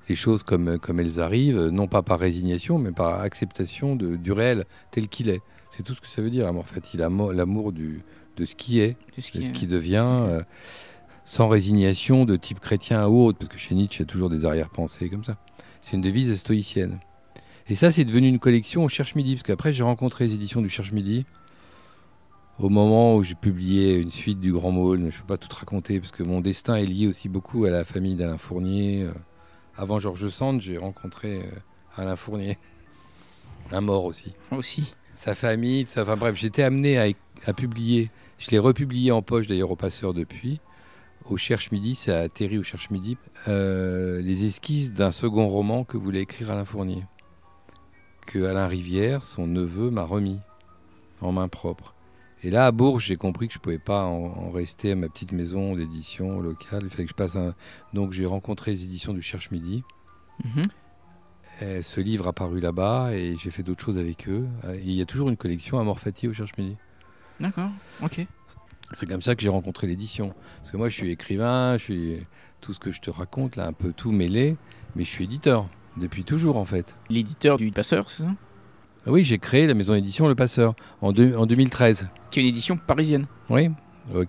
[0.10, 4.32] les, choses comme, comme elles arrivent, non pas par résignation, mais par acceptation de, du
[4.32, 5.41] réel tel qu'il est.
[5.72, 9.22] C'est tout ce que ça veut dire, Amor Fati, l'amour de ce qui est, de
[9.22, 10.43] ce qui, devient
[11.28, 14.30] sans résignation de type chrétien ou autre, parce que chez Nietzsche, il y a toujours
[14.30, 15.38] des arrière-pensées comme ça.
[15.82, 17.00] C'est une devise stoïcienne.
[17.67, 20.62] Et ça, c'est devenu une collection au Cherche Midi, parce qu'après, j'ai rencontré les éditions
[20.62, 21.26] du Cherche Midi,
[22.60, 25.50] au moment où j'ai publié une suite du Grand Maul, je ne peux pas tout
[25.54, 29.04] raconter, parce que mon destin est lié aussi beaucoup à la famille d'Alain Fournier.
[29.04, 29.12] Euh,
[29.78, 31.52] avant Georges Sand, j'ai rencontré euh,
[31.96, 32.58] Alain Fournier,
[33.72, 34.36] un mort aussi.
[34.52, 34.94] Aussi.
[35.13, 37.08] Sa famille, enfin bref, j'étais amené à,
[37.46, 40.60] à publier, je l'ai republié en poche d'ailleurs au passeur depuis,
[41.30, 45.84] au Cherche Midi, ça a atterri au Cherche Midi, euh, les esquisses d'un second roman
[45.84, 47.04] que voulait écrire Alain Fournier,
[48.26, 50.40] que Alain Rivière, son neveu, m'a remis
[51.22, 51.94] en main propre.
[52.43, 55.10] Et là, à Bourges, j'ai compris que je ne pouvais pas en, rester à ma
[55.10, 56.82] petite maison d'édition locale.
[56.84, 57.54] Il fallait que je passe un...
[57.93, 59.84] Donc j'ai rencontré les éditions du Cherche Midi.
[60.45, 61.82] Mhm.
[61.82, 64.47] ce livre a paru là-bas et j'ai fait d'autres choses avec eux.
[64.76, 66.78] il y a toujours une collection à Morfati au Cherche Midi.
[67.39, 67.71] D'accord,
[68.04, 68.26] ok.
[68.93, 70.34] C'est comme ça que j'ai rencontré l'édition.
[70.60, 72.28] Parce que moi, je suis écrivain, je suis
[72.62, 74.56] tout ce que je te raconte, là, un peu tout mêlé,
[74.95, 76.95] mais je suis éditeur, depuis toujours, en fait.
[77.10, 78.30] L'éditeur du passeur, c'est ça?
[79.10, 82.10] Oui, j'ai créé la maison d'édition Le Passeur en, en 2013.
[82.32, 83.26] Qui est une édition parisienne.
[83.50, 83.70] Oui,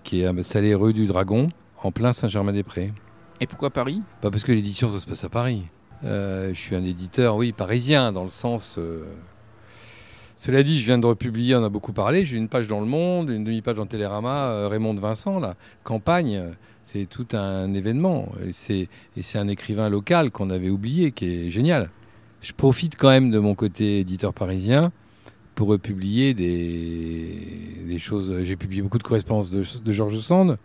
[0.03, 1.49] qui est installée rue du Dragon,
[1.83, 2.93] en plein Saint-Germain-des-Prés.
[3.41, 4.01] Et pourquoi Paris?
[4.21, 5.63] Pas Parce que l'édition, ça se passe à Paris.
[6.03, 8.75] Euh, je suis un éditeur, oui, parisien, dans le sens...
[8.77, 9.05] Euh,
[10.35, 12.85] cela dit, je viens de republier, on a beaucoup parlé, j'ai une page dans Le
[12.85, 16.41] Monde, une demi-page dans Télérama, euh, Raymond de Vincent, la campagne,
[16.85, 18.29] c'est tout un événement.
[18.45, 18.53] Et
[19.21, 21.89] c'est un écrivain local qu'on avait oublié, qui est génial.
[22.41, 24.91] Je profite quand même de mon côté éditeur parisien
[25.55, 28.43] pour republier des, choses.
[28.43, 30.57] J'ai publié beaucoup de correspondances de, Georges Sand,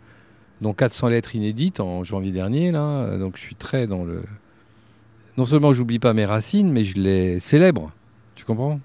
[0.61, 2.71] dont 400 lettres inédites en janvier dernier.
[2.71, 3.17] Là.
[3.17, 4.23] Donc je suis très dans le...
[5.37, 7.91] Non seulement j'oublie pas mes racines, mais je les célèbre.
[8.35, 8.79] Tu comprends?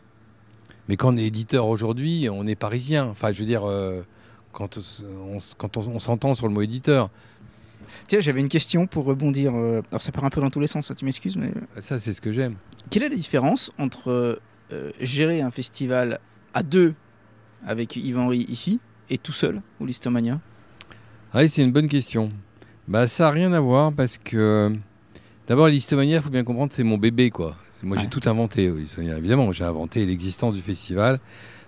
[0.89, 3.07] Mais quand on est éditeur aujourd'hui, on est parisien.
[3.07, 4.03] Enfin, je veux dire, euh,
[4.53, 7.11] quand on, s'entend sur le mot éditeur.
[8.07, 9.55] Tiens, j'avais une question pour rebondir.
[9.55, 11.53] Euh, alors, ça part un peu dans tous les sens, tu m'excuses, mais.
[11.77, 12.57] Ah, ça, c'est ce que j'aime.
[12.91, 14.41] Quelle est la différence entre
[14.73, 16.21] euh, gérer un festival
[16.55, 16.95] à deux
[17.67, 20.41] avec Yves-Henri ici et tout seul au Listomania?
[21.33, 22.33] Ah Oui, c'est une bonne question.
[22.89, 24.77] Bah, ça n'a rien à voir parce que.
[25.47, 27.57] D'abord, Listomania, il faut bien comprendre, c'est mon bébé, quoi.
[27.83, 28.73] Moi, j'ai tout inventé.
[28.99, 31.19] Évidemment, j'ai inventé l'existence du festival,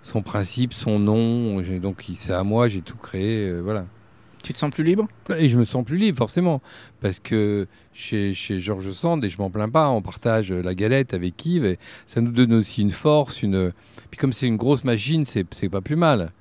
[0.03, 1.61] son principe, son nom.
[1.81, 3.48] Donc, c'est à moi, j'ai tout créé.
[3.48, 3.87] Euh, voilà.
[4.42, 5.07] Tu te sens plus libre?
[5.37, 6.61] Et je me sens plus libre, forcément.
[7.00, 11.14] Parce que chez, chez Georges Sand, et je m'en plains pas, on partage la galette
[11.14, 11.64] avec Yves.
[11.64, 13.42] Et ça nous donne aussi une force.
[13.42, 13.72] Une...
[14.11, 16.33] Puis, comme c'est une grosse machine, c'est pas plus mal.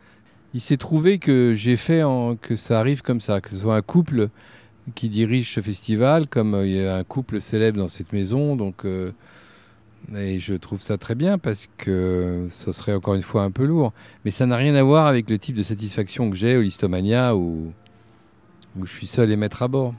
[0.53, 2.03] Il s'est trouvé que j'ai fait
[2.41, 4.29] que ça arrive comme ça, que ce soit un couple
[4.95, 8.55] qui dirige ce festival, comme il y a un couple célèbre dans cette maison.
[8.55, 8.85] Donc.
[8.85, 9.11] Euh,
[10.15, 13.65] et je trouve ça très bien parce que ce serait encore une fois un peu
[13.65, 13.93] lourd.
[14.25, 17.35] Mais ça n'a rien à voir avec le type de satisfaction que j'ai au Listomania
[17.35, 17.71] où,
[18.77, 19.93] où je suis seul et maître à bord.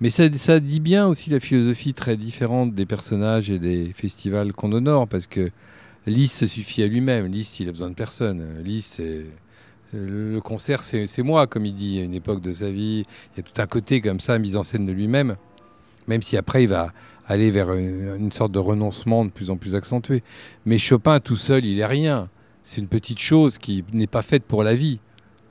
[0.00, 4.72] Mais ça, dit bien aussi la philosophie très différente des personnages et des festivals qu'on
[4.72, 5.50] honore parce que
[6.06, 7.26] Lys se suffit à lui-même.
[7.26, 8.60] Lys, il a besoin de personne.
[8.62, 9.00] Lys,
[9.94, 13.04] le concert, c'est moi, comme il dit, à une époque de sa vie.
[13.34, 15.36] Il y a tout un côté comme ça, mise en scène de lui-même.
[16.08, 16.92] Même si après, il va
[17.26, 20.22] aller vers une, sorte de renoncement de plus en plus accentué.
[20.64, 22.28] Mais Chopin tout seul, il est rien.
[22.62, 25.00] C'est une petite chose qui n'est pas faite pour la vie.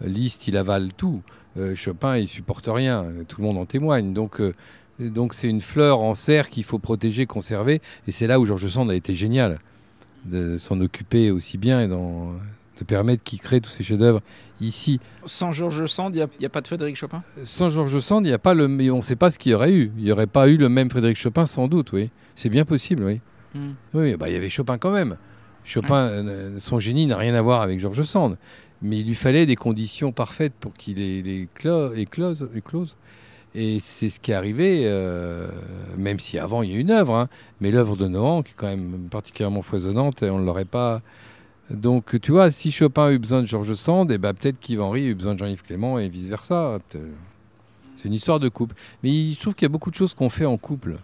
[0.01, 1.21] Liszt, il avale tout.
[1.57, 3.05] Euh, Chopin, il supporte rien.
[3.27, 4.13] Tout le monde en témoigne.
[4.13, 4.53] Donc, euh,
[4.99, 7.81] donc c'est une fleur en serre qu'il faut protéger, conserver.
[8.07, 9.59] Et c'est là où Georges Sand a été génial
[10.25, 12.33] de s'en occuper aussi bien et dans,
[12.79, 14.21] de permettre qu'il crée tous ces chefs-d'œuvre
[14.59, 14.99] ici.
[15.25, 17.23] Sans Georges Sand, il n'y a, pas de Frédéric Chopin?
[17.43, 18.65] Sans Georges Sand, n'y a pas le.
[18.91, 19.91] On ne sait pas ce qu'il y aurait eu.
[19.97, 22.09] Il n'y aurait pas eu le même Frédéric Chopin, sans doute, oui.
[22.35, 23.21] C'est bien possible, oui.
[23.93, 25.15] Oui, bah, il y avait Chopin quand même.
[25.63, 28.37] Chopin, euh, son génie n'a rien à voir avec Georges Sand.
[28.85, 31.97] Mais il lui fallait des conditions parfaites pour qu'il éclose,
[32.55, 32.97] éclose.
[33.55, 35.49] Et c'est ce qui est arrivé, euh,
[35.97, 37.29] même si avant il y a une œuvre, hein.
[37.61, 41.01] mais l'œuvre de Nohan, qui est quand même particulièrement foisonnante, on ne l'aurait pas
[41.71, 44.59] donc, tu vois, si Chopin a eu besoin de Georges Sand, et eh ben, peut-être
[44.59, 46.77] qu'Yves Henry a eu besoin de Jean-Yves Clément et vice-versa.
[47.95, 48.75] C'est une histoire de couple.
[49.01, 50.97] Mais je trouve qu'il y a beaucoup de choses qu'on fait en couple.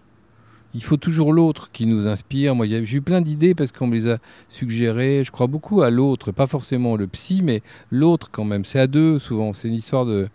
[0.73, 2.55] Il faut toujours l'autre qui nous inspire.
[2.55, 4.17] Moi, j'ai eu plein d'idées parce qu'on me les a
[4.49, 5.23] suggérées.
[5.25, 8.63] Je crois beaucoup à l'autre, pas forcément le psy, mais l'autre quand même.
[8.63, 9.53] C'est à deux souvent.
[9.53, 10.29] C'est une histoire de.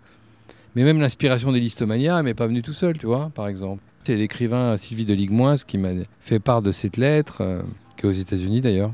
[0.75, 3.83] Mais même l'inspiration des listomania, elle m'est pas venue tout seul, tu vois, par exemple.
[4.05, 5.89] C'est l'écrivain Sylvie de Ligmoins qui m'a
[6.21, 7.63] fait part de cette lettre, euh,
[7.97, 8.93] qui est aux États-Unis d'ailleurs.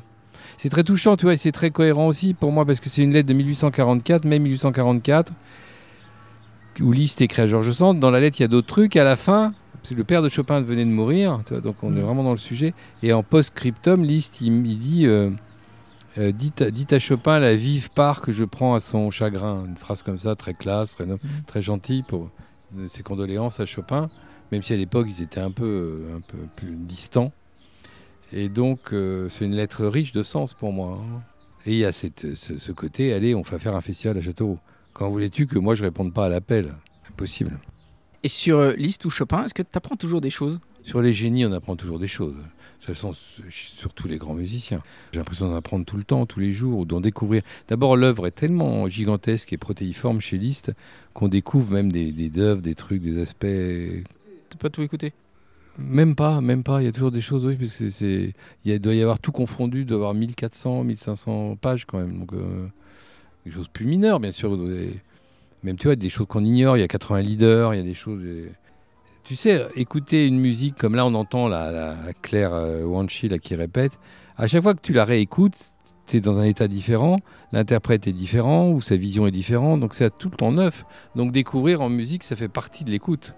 [0.59, 3.03] C'est très touchant, tu vois, et c'est très cohérent aussi pour moi parce que c'est
[3.03, 5.33] une lettre de 1844, mai 1844,
[6.81, 7.99] où Liszt écrit à Georges Sand.
[7.99, 8.95] Dans la lettre, il y a d'autres trucs.
[8.97, 9.53] À la fin,
[9.91, 12.05] le père de Chopin venait de mourir, donc on est mm.
[12.05, 12.75] vraiment dans le sujet.
[13.03, 15.31] Et en post-scriptum, Liszt, il, dit euh,
[16.19, 19.65] euh, dites, à Chopin la vive part que je prends à son chagrin.
[19.67, 21.19] Une phrase comme ça, très classe, très, mm.
[21.47, 22.31] très gentille pour
[22.79, 24.11] euh, ses condoléances à Chopin,
[24.51, 27.33] même si à l'époque ils étaient un peu, un peu plus distants.
[28.33, 30.99] Et donc, euh, c'est une lettre riche de sens pour moi.
[31.01, 31.23] Hein.
[31.67, 34.59] Et il y a cette, ce, côté, allez, on va faire un festival à Châteauroux.
[34.93, 36.75] Quand voulais-tu que moi je réponde pas à l'appel?
[37.09, 37.59] Impossible.
[38.25, 40.61] Et sur euh, Liszt ou Chopin, est-ce que tu apprends toujours des choses?
[40.83, 42.35] Sur les génies, on apprend toujours des choses.
[42.35, 43.13] De toute façon,
[43.51, 44.83] surtout les grands musiciens.
[45.13, 47.43] J'ai l'impression d'en apprendre tout le temps, tous les jours, ou d'en découvrir.
[47.69, 50.73] D'abord, l'œuvre est tellement gigantesque et protéiforme chez Liszt
[51.15, 53.47] qu'on découvre même des, des œuvres, des trucs, des aspects.
[54.51, 55.13] Tu pas tout écouter
[55.79, 56.83] même pas, même pas.
[56.83, 59.33] Il y a toujours des choses, oui, parce que c'est, il doit y avoir tout
[59.33, 62.19] confondu, doit y avoir 1400, 1500 pages quand même.
[62.19, 62.67] Donc, euh,
[63.47, 64.59] des choses plus mineures, bien sûr.
[65.63, 66.77] Même, tu vois, des choses qu'on ignore.
[66.77, 68.23] Il y a 80 leaders, il y a des choses.
[69.25, 73.55] Tu sais, écouter une musique comme là, on entend la, Claire euh, Wanchi là, qui
[73.55, 73.99] répète.
[74.37, 75.57] À chaque fois que tu la réécoutes,
[76.07, 77.21] tu es dans un état différent,
[77.53, 80.85] l'interprète est différent ou sa vision est différente, donc c'est tout le temps neuf.
[81.15, 83.35] Donc découvrir en musique, ça fait partie de l'écoute.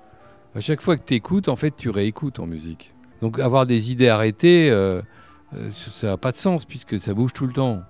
[0.54, 2.94] À chaque fois que tu écoutes, en fait, tu réécoutes en musique.
[3.20, 5.02] Donc avoir des idées arrêtées, euh,
[5.54, 7.82] euh, ça n'a pas de sens puisque ça bouge tout le temps.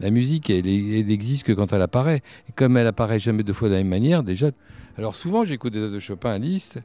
[0.00, 2.22] La musique, elle, elle existe que quand elle apparaît.
[2.48, 4.50] Et comme elle apparaît jamais deux fois de la même manière, déjà.
[4.98, 6.80] Alors souvent, j'écoute des œuvres de Chopin à liste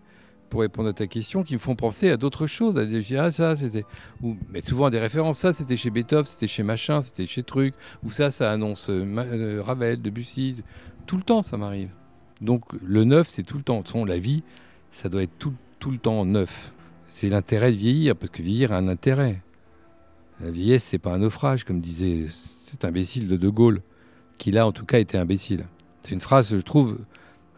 [0.50, 2.78] pour répondre à ta question qui me font penser à d'autres choses.
[2.78, 3.86] À des, ah, ça, c'était.
[4.21, 5.39] Ou, mais souvent à des références.
[5.39, 7.74] Ça, c'était chez Beethoven, c'était chez machin, c'était chez truc.
[8.04, 10.58] Ou ça, ça annonce euh, euh, Ravel, Debussy.
[11.06, 11.89] Tout le temps, ça m'arrive.
[12.41, 13.82] Donc le neuf, c'est tout le temps.
[13.82, 14.43] De la vie,
[14.91, 16.74] ça doit être tout, tout le temps neuf.
[17.10, 19.41] C'est l'intérêt de vieillir, parce que vieillir a un intérêt.
[20.43, 22.25] La vieillesse, c'est pas un naufrage, comme disait
[22.65, 23.82] cet imbécile de De Gaulle,
[24.38, 25.65] qui là, en tout cas, était imbécile.
[26.01, 26.97] C'est une phrase, je trouve,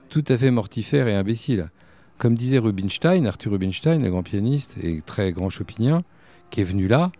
[0.10, 1.69] tout à fait mortifère et imbécile.
[2.17, 6.04] Comme disait Rubinstein, Arthur Rubinstein, le grand pianiste et très grand chopinien,
[6.50, 7.12] qui est venu là,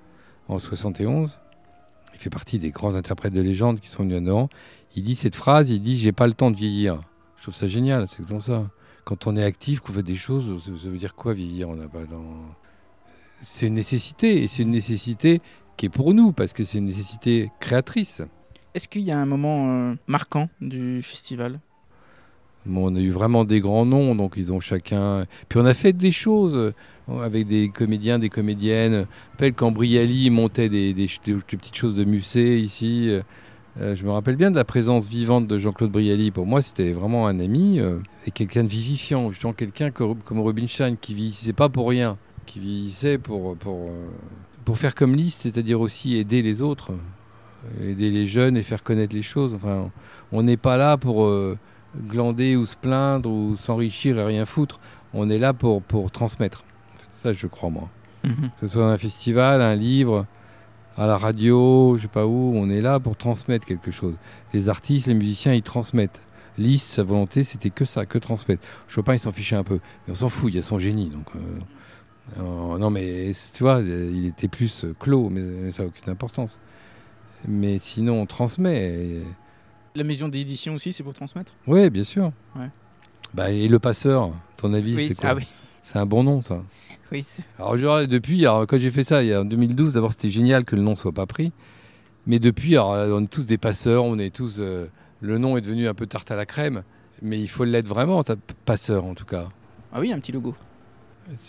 [0.50, 1.40] en 71,
[2.14, 4.48] il fait partie des grands interprètes de légende qui sont venus à
[4.96, 7.00] Il dit cette phrase, il dit «j'ai pas le temps de vieillir».
[7.38, 8.70] Je trouve ça génial, c'est comme ça.
[9.06, 11.70] Quand on est actif, qu'on fait des choses, ça veut dire quoi vieillir?
[11.70, 12.24] On n'a pas dans
[13.44, 15.42] c'est une nécessité, et c'est une nécessité
[15.78, 18.22] qui est pour nous, parce que c'est une nécessité créatrice.
[18.74, 21.60] Est-ce qu'il y a un moment euh, marquant du festival?
[22.68, 25.26] On a eu vraiment des grands noms, donc ils ont chacun...
[25.50, 28.94] Puis on a fait des choses euh, avec des comédiens, des comédiennes.
[28.94, 33.10] Je rappelle quand Briali montait des, petites choses de musée ici.
[33.82, 36.32] Euh, je me rappelle bien de la présence vivante de Jean-Claude Briali.
[36.32, 37.82] Pour moi, c'était vraiment un ami
[38.26, 39.30] et quelqu'un de vivifiant.
[39.32, 44.08] Justement, quelqu'un comme Rubinstein qui vieillissait pas pour rien qui vieillissait pour, pour, euh,
[44.66, 46.92] pour faire comme liste, c'est-à-dire aussi aider les autres,
[47.82, 49.54] aider les jeunes et faire connaître les choses.
[49.54, 49.90] Enfin,
[50.32, 51.58] on n'est pas là pour euh,
[52.08, 54.80] glander ou se plaindre ou s'enrichir et rien foutre.
[55.14, 56.64] On est là pour, pour transmettre.
[57.22, 57.90] Ça, je crois, moi.
[58.24, 58.52] Mhm.
[58.60, 60.26] Que ce soit un festival, un livre,
[60.98, 64.16] à la radio, je sais pas où, on est là pour transmettre quelque chose.
[64.54, 66.22] Les artistes, les musiciens, ils transmettent.
[66.58, 68.62] Liszt, sa volonté, c'était que ça, que transmettre.
[68.88, 69.80] Chopin, il s'en fichait un peu.
[70.06, 71.10] Mais on s'en fout, il y a son génie.
[71.10, 71.40] Donc, euh,
[72.40, 76.60] euh, non, mais tu vois, il était plus clos, mais, ça n'a aucune importance.
[77.48, 79.22] Mais sinon, on transmet.
[79.96, 81.54] La maison d'édition aussi, c'est pour transmettre?
[81.68, 82.32] Oui, bien sûr.
[83.34, 85.36] Bah, et le passeur, ton avis, c'est quoi?
[85.38, 85.44] ah
[85.84, 86.62] C'est un bon nom, ça.
[87.12, 87.24] Oui.
[87.60, 90.96] Alors, depuis, alors, quand j'ai fait ça, en 2012, d'abord, c'était génial que le nom
[90.96, 91.52] soit pas pris.
[92.26, 94.56] Mais depuis, on est tous des passeurs, on est tous.
[94.60, 94.88] Euh,
[95.22, 96.82] le nom est devenu un peu tarte à la crème,
[97.22, 98.24] mais il faut l'être vraiment,
[98.66, 99.50] passeur en tout cas.
[99.92, 100.56] Ah oui, un petit logo.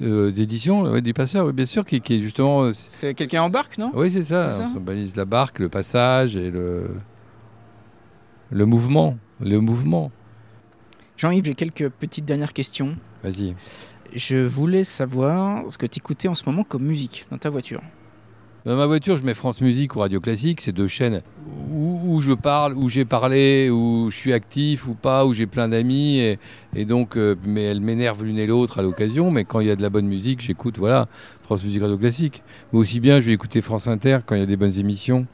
[0.03, 2.65] Euh, d'édition du passeur, oui, bien sûr, qui, est justement.
[2.65, 3.91] Euh, c'est quelqu'un en barque, non?
[3.95, 4.51] Oui, c'est ça.
[4.63, 6.91] On symbolise la barque, le passage et le,
[8.51, 9.17] le mouvement.
[9.41, 10.11] Le mouvement.
[11.17, 12.97] Jean-Yves, j'ai quelques petites dernières questions.
[13.23, 13.55] Vas-y.
[14.15, 17.81] Je voulais savoir ce que tu écoutais en ce moment comme musique dans ta voiture.
[18.65, 21.21] Dans ma voiture, je mets France Musique ou Radio Classique, c'est deux chaînes
[21.71, 25.69] où, je parle, où j'ai parlé, où je suis actif ou pas, où j'ai plein
[25.69, 26.39] d'amis.
[26.75, 29.31] Et, donc, euh, mais elles m'énervent l'une et l'autre à l'occasion.
[29.31, 31.09] Mais quand il y a de la bonne musique, j'écoute, voilà,
[31.43, 32.43] France Musique, Radio Classique.
[32.73, 35.27] Mais aussi bien, je vais écouter France Inter quand il y a des bonnes émissions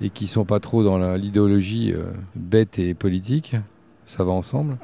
[0.00, 3.56] et qui sont pas trop dans l'idéologie euh, bête et politique.
[4.06, 4.76] Ça va ensemble.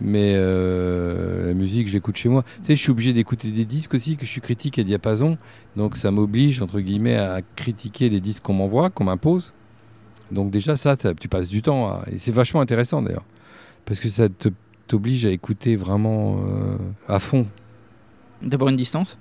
[0.00, 2.44] Mais euh, la musique, j'écoute chez moi.
[2.58, 5.38] Tu sais, je suis obligé d'écouter des disques aussi, que je suis critique à diapason.
[5.76, 9.52] Donc ça m'oblige, entre guillemets, à critiquer les disques qu'on m'envoie, qu'on m'impose.
[10.30, 12.00] Donc déjà, ça, tu passes du temps.
[12.10, 13.24] Et c'est vachement intéressant d'ailleurs.
[13.86, 14.28] Parce que ça
[14.86, 16.76] t'oblige à écouter vraiment euh,
[17.08, 17.46] à fond.
[18.42, 19.18] D'avoir une distance?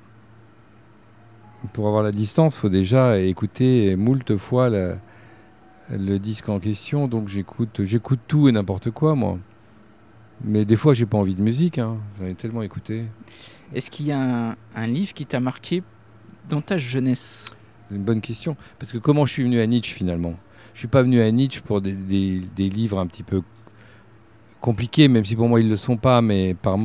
[1.74, 7.08] Pour avoir la distance, il faut déjà écouter moult fois le disque en question.
[7.08, 9.40] Donc j'écoute, j'écoute tout et n'importe quoi, moi.
[10.44, 11.78] Mais des fois, j'ai pas envie de musique.
[11.78, 11.98] Hein.
[12.20, 13.06] J'en ai tellement écouté.
[13.74, 15.84] Est-ce qu'il y a un, livre qui t'a marqué
[16.50, 17.56] dans ta jeunesse?
[17.92, 18.56] Une bonne question.
[18.80, 20.36] Parce que comment je suis venu à Nietzsche finalement?
[20.74, 21.92] Je suis pas venu à Nietzsche pour des,
[22.58, 23.42] livres un petit peu
[24.62, 26.78] compliqués, même si pour moi ils le sont pas, mais par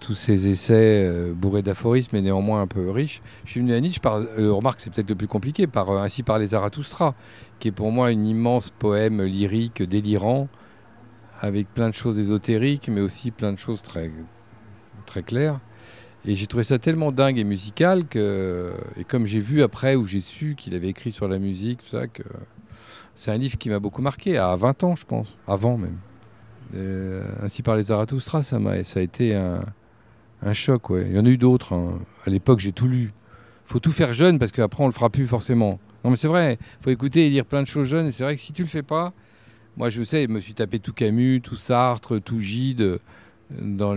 [0.00, 3.22] tous ces essais euh, bourrés d'aphorismes et néanmoins un peu riches.
[3.44, 6.02] Je suis venu à Nietzsche par, euh, remarque, c'est peut-être le plus compliqué, par euh,
[6.02, 7.14] Ainsi par les Zarathustra,
[7.58, 10.48] qui est pour moi une immense poème lyrique délirant
[11.40, 14.10] avec plein de choses ésotériques, mais aussi plein de choses très,
[15.06, 15.60] très claires.
[16.26, 20.06] Et j'ai trouvé ça tellement dingue et musical que, et comme j'ai vu après, où
[20.06, 22.24] j'ai su qu'il avait écrit sur la musique, ça, que
[23.14, 25.98] c'est un livre qui m'a beaucoup marqué, à 20 ans, je pense, avant même.
[27.42, 30.90] ainsi par les Zarathustra, ça, m'a, ça a été un, choc.
[30.90, 31.06] Ouais.
[31.08, 31.72] Il y en a eu d'autres.
[31.72, 31.98] Hein.
[32.26, 33.10] À l'époque, j'ai tout lu.
[33.64, 35.78] Faut tout faire jeune parce qu'après, on le fera plus forcément.
[36.04, 38.06] Non, mais c'est vrai, faut écouter et lire plein de choses jeunes.
[38.06, 39.12] Et c'est vrai que si tu le fais pas,
[39.78, 42.98] moi, je sais, je me suis tapé tout Camus, tout Sartre, tout Gide euh,
[43.52, 43.94] dans,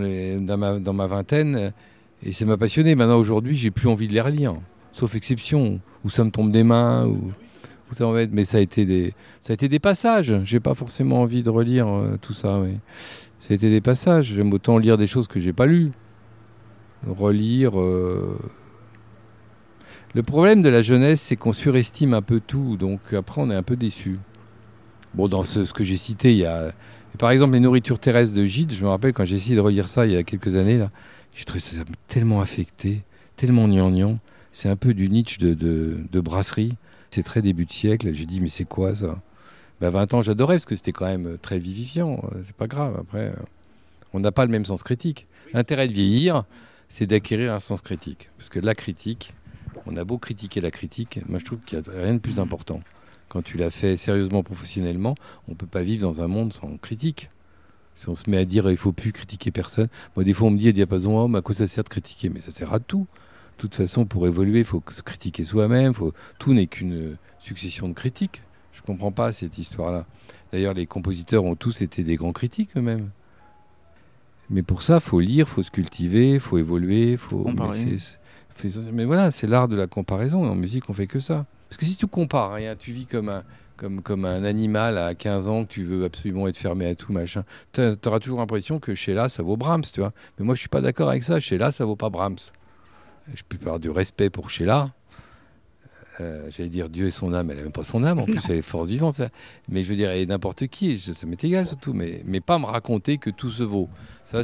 [0.56, 1.72] ma, vingtaine.
[2.22, 2.94] Et ça m'a passionné.
[2.94, 4.54] Maintenant, aujourd'hui, j'ai plus envie de les relire.
[4.92, 7.32] Sauf exception, où ça me tombe des mains, ou,
[7.90, 10.40] ça en Mais ça a été des, ça a été des passages.
[10.44, 12.62] J'ai pas forcément envie de relire euh, tout ça.
[13.40, 14.26] Ça a été des passages.
[14.26, 15.90] J'aime autant lire des choses que j'ai pas lues.
[17.08, 17.78] Relire.
[17.80, 18.38] Euh,
[20.14, 23.56] Le problème de la jeunesse, c'est qu'on surestime un peu tout, donc après on est
[23.56, 24.18] un peu déçu.
[25.14, 26.72] Bon, dans ce, que j'ai cité, il y a
[27.18, 29.86] par exemple les nourritures terrestres de Gide, je me rappelle quand j'ai essayé de relire
[29.86, 30.90] ça il y a quelques années, là,
[31.34, 31.76] j'ai trouvé ça
[32.08, 33.02] tellement affecté,
[33.36, 34.18] tellement gnangnan.
[34.52, 36.76] C'est un peu du Nietzsche de, de, brasserie.
[37.10, 38.12] C'est très début de siècle.
[38.12, 39.18] J'ai dit, mais c'est quoi ça?
[39.80, 42.22] Ben, 20 ans, j'adorais parce que c'était quand même très vivifiant.
[42.42, 42.96] C'est pas grave.
[43.00, 43.32] Après,
[44.12, 45.26] on n'a pas le même sens critique.
[45.54, 46.44] L'intérêt de vieillir,
[46.88, 48.28] c'est d'acquérir un sens critique.
[48.36, 49.32] Parce que la critique,
[49.86, 52.38] on a beau critiquer la critique, moi je trouve qu'il n'y a rien de plus
[52.38, 52.80] important.
[53.32, 55.14] Quand tu l'as fait sérieusement, professionnellement,
[55.48, 57.30] on ne peut pas vivre dans un monde sans critique.
[57.94, 60.50] Si on se met à dire il faut plus critiquer personne, moi des fois on
[60.50, 62.28] me dit à diapason homme, à quoi ça sert de critiquer?
[62.28, 63.06] Mais ça sert à tout.
[63.56, 65.94] De toute façon, pour évoluer, il faut se critiquer soi-même.
[65.94, 66.12] Faut...
[66.38, 68.42] Tout n'est qu'une succession de critiques.
[68.74, 70.04] Je ne comprends pas cette histoire-là.
[70.52, 73.08] D'ailleurs, les compositeurs ont tous été des grands critiques eux-mêmes.
[74.50, 77.44] Mais pour ça, faut lire, faut se cultiver, faut évoluer, faut.
[77.44, 77.96] Comparer.
[78.92, 80.44] Mais, voilà, c'est l'art de la comparaison.
[80.44, 81.46] En musique, on fait que ça.
[81.68, 83.44] Parce que si tu compares rien, tu vis comme un,
[83.76, 87.44] comme, comme un animal à 15 ans tu veux absolument être fermé à tout, machin.
[87.72, 90.12] Tu auras toujours l'impression que chez là, ça vaut Brahms, tu vois.
[90.38, 91.40] Mais moi, je suis pas d'accord avec ça.
[91.40, 92.38] Chez là, ça vaut pas Brahms.
[93.34, 94.90] Je peux avoir du respect pour Sheila.
[96.22, 98.40] Euh, J'allais dire Dieu et son âme, elle n'a même pas son âme, en plus
[98.48, 99.14] elle est fort vivante.
[99.14, 99.28] Ça.
[99.68, 102.58] Mais je veux dire, elle est n'importe qui, ça m'est égal surtout, mais, mais pas
[102.58, 103.88] me raconter que tout se vaut.
[104.24, 104.42] Ça,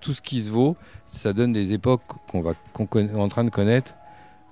[0.00, 3.50] tout ce qui se vaut, ça donne des époques qu'on va est en train de
[3.50, 3.94] connaître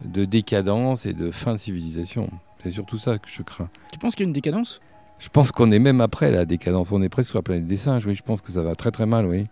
[0.05, 2.29] de décadence et de fin de civilisation.
[2.63, 3.71] C'est surtout ça que je crains.
[3.93, 4.81] Tu penses qu'il y a une décadence?
[5.19, 6.93] Je pense qu'on est même après la décadence.
[6.93, 8.15] On est presque sur la planète des singes, oui.
[8.15, 9.47] Je pense que ça va très très mal, oui.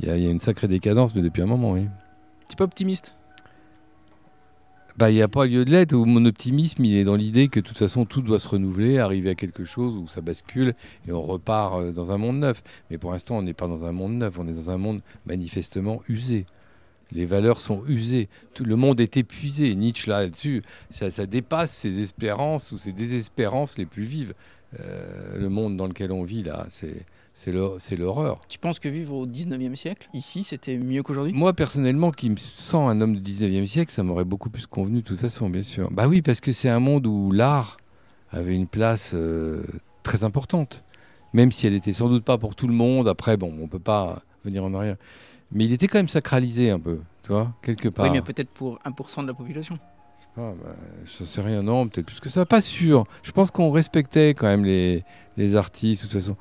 [0.00, 1.86] Il y a, il y a une sacrée décadence, mais depuis un moment, oui.
[2.48, 3.14] Tu pas optimiste?
[4.96, 5.94] Bah, il n'y a pas lieu de l'être.
[5.94, 9.30] Mon optimisme, il est dans l'idée que de toute façon, tout doit se renouveler, arriver
[9.30, 10.74] à quelque chose où ça bascule
[11.08, 12.62] et on repart euh, dans un monde neuf.
[12.90, 15.00] Mais pour l'instant, on n'est pas dans un monde neuf, on est dans un monde
[15.26, 16.44] manifestement usé.
[17.10, 18.28] Les valeurs sont usées.
[18.54, 19.74] Tout le monde est épuisé.
[19.74, 24.34] Nietzsche, là-dessus, ça, dépasse ses espérances ou ses désespérances les plus vives.
[24.80, 27.04] Euh, le monde dans lequel on vit, là, c'est
[27.34, 28.40] c'est l'horreur.
[28.48, 31.32] Tu penses que vivre au 19e siècle, ici, c'était mieux qu'aujourd'hui?
[31.32, 34.96] Moi, personnellement, qui me sens un homme du 19e siècle, ça m'aurait beaucoup plus convenu
[35.00, 35.90] de toute façon, bien sûr.
[35.90, 37.78] Bah oui, parce que c'est un monde où l'art
[38.30, 39.62] avait une place euh,
[40.02, 40.82] très importante.
[41.32, 43.08] Même si elle était sans doute pas pour tout le monde.
[43.08, 44.96] Après, bon, on peut pas venir en arrière.
[45.50, 48.06] Mais il était quand même sacralisé un peu, tu vois, quelque part.
[48.06, 49.78] Oui, mais peut-être pour 1% de la population.
[50.36, 50.74] Ah, bah,
[51.04, 52.46] je sais rien, non, peut-être plus que ça.
[52.46, 53.04] Pas sûr.
[53.22, 55.04] Je pense qu'on respectait quand même les,
[55.36, 56.36] les artistes, de toute façon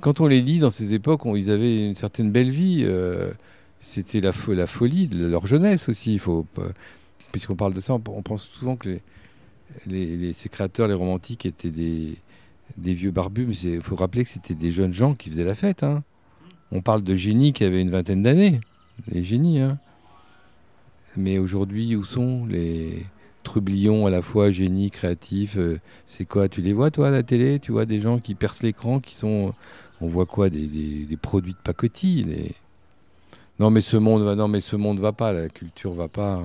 [0.00, 2.82] quand on les lit dans ces époques, ils avaient une certaine belle vie.
[2.82, 3.30] Euh,
[3.80, 6.20] c'était la, folie de leur jeunesse aussi.
[7.32, 8.98] Puisqu'on parle de ça, on, pense souvent que
[9.86, 12.16] ces créateurs, les romantiques, étaient des,
[12.76, 15.82] vieux barbus, mais il faut rappeler que c'était des jeunes gens qui faisaient la fête.
[15.82, 16.02] Hein.
[16.70, 18.60] On parle de génies qui avaient une vingtaine d'années.
[19.10, 19.60] Les génies.
[19.60, 19.78] Hein.
[21.16, 23.06] Mais aujourd'hui, où sont les
[23.42, 27.22] trublions à la fois génies, créatifs euh, C'est quoi Tu les vois, toi, à la
[27.22, 29.54] télé Tu vois des gens qui percent l'écran, qui sont
[30.00, 32.54] on voit quoi des, produits de pacotille.
[33.58, 36.42] Non mais ce monde va, non mais ce monde va pas, la culture va pas,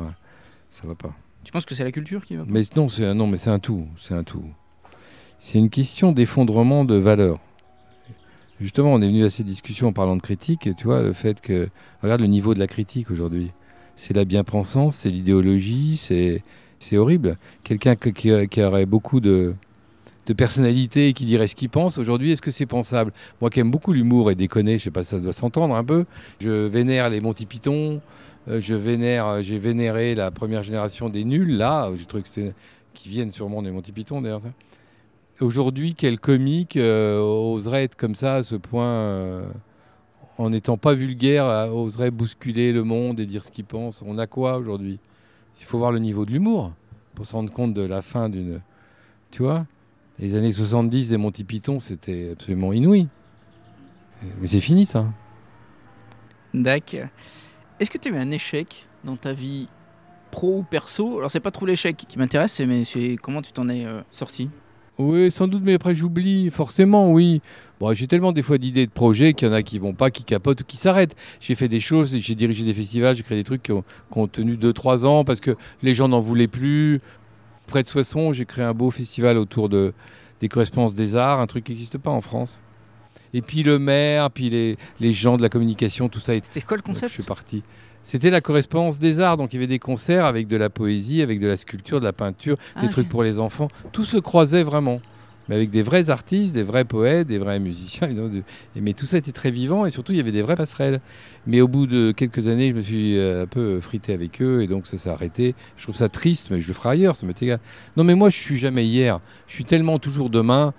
[0.71, 1.13] ça va pas.
[1.43, 2.51] Tu penses que c'est la culture qui va pas?
[2.51, 4.45] Mais non, c'est un, non mais c'est un tout, c'est un tout.
[5.39, 7.39] C'est une question d'effondrement de valeurs.
[8.61, 11.11] Justement, on est venu à cette discussion en parlant de critique, et tu vois, le
[11.11, 11.67] fait que
[12.01, 13.51] regarde le niveau de la critique aujourd'hui.
[13.97, 16.43] C'est la bien-pensance, c'est l'idéologie, c'est
[16.79, 17.37] c'est horrible.
[17.63, 19.53] Quelqu'un qui aurait beaucoup de
[20.25, 21.97] de personnalité qui dirait ce qu'il pense.
[21.97, 23.11] Aujourd'hui, est-ce que c'est pensable?
[23.41, 25.83] Moi qui aime beaucoup l'humour et déconner, je sais pas si ça doit s'entendre un
[25.83, 26.05] peu,
[26.39, 28.01] je vénère les Monty Python,
[28.47, 32.51] euh, je vénère, euh, j'ai vénéré la première génération des nuls, là, j'ai trouvé que
[32.93, 34.41] qui viennent sûrement des Monty Python d'ailleurs.
[35.41, 39.41] Aujourd'hui, quel comique euh, oserait être comme ça à ce point,
[40.37, 44.03] en n'étant pas vulgaire, oserait bousculer le monde et dire ce qu'il pense?
[44.05, 44.99] On a quoi aujourd'hui?
[45.59, 46.73] Il faut voir le niveau de l'humour
[47.15, 48.61] pour se rendre compte de la fin d'une...
[49.31, 49.65] Tu vois?
[50.19, 53.07] Les années 70 des Monty Python, c'était absolument inouï.
[54.39, 55.05] Mais c'est fini ça.
[56.53, 57.07] D'accord.
[57.79, 59.67] Est-ce que tu as eu un échec dans ta vie
[60.31, 61.17] pro ou perso?
[61.17, 64.49] Alors c'est pas trop l'échec qui m'intéresse, mais c'est comment tu t'en es euh, sorti?
[64.99, 67.41] Oui, sans doute, mais après j'oublie, forcément, oui.
[67.79, 70.11] Bon, j'ai tellement des fois d'idées de projets qu'il y en a qui vont pas,
[70.11, 71.15] qui capotent ou qui s'arrêtent.
[71.39, 74.19] J'ai fait des choses, j'ai dirigé des festivals, j'ai créé des trucs qui ont, qui
[74.19, 77.01] ont tenu 2-3 ans parce que les gens n'en voulaient plus,
[77.67, 79.93] près de Soissons, j'ai créé un beau festival autour de,
[80.39, 82.59] des correspondances des arts, un truc qui n'existe pas en France.
[83.33, 86.33] Et puis le maire, puis les, les gens de la communication, tout ça.
[86.33, 87.63] C'était quoi le concept Je suis parti.
[88.03, 91.21] C'était la correspondance des arts, donc il y avait des concerts avec de la poésie,
[91.21, 93.69] avec de la sculpture, de la peinture, des ah, trucs pour les enfants.
[93.91, 94.99] Tout se croisait vraiment.
[95.47, 98.09] Mais avec des vrais artistes, des vrais poètes, des vrais musiciens.
[98.75, 101.01] Mais tout ça était très vivant et surtout il y avait des vraies passerelles.
[101.45, 104.61] Mais au bout de quelques années, je me suis euh, un peu frité avec eux
[104.61, 105.55] et donc ça s'est arrêté.
[105.77, 107.59] Je trouve ça triste, mais je le ferai ailleurs, ça m'est égal.
[107.97, 109.19] Non, mais moi je suis jamais hier.
[109.47, 110.73] Je suis tellement toujours demain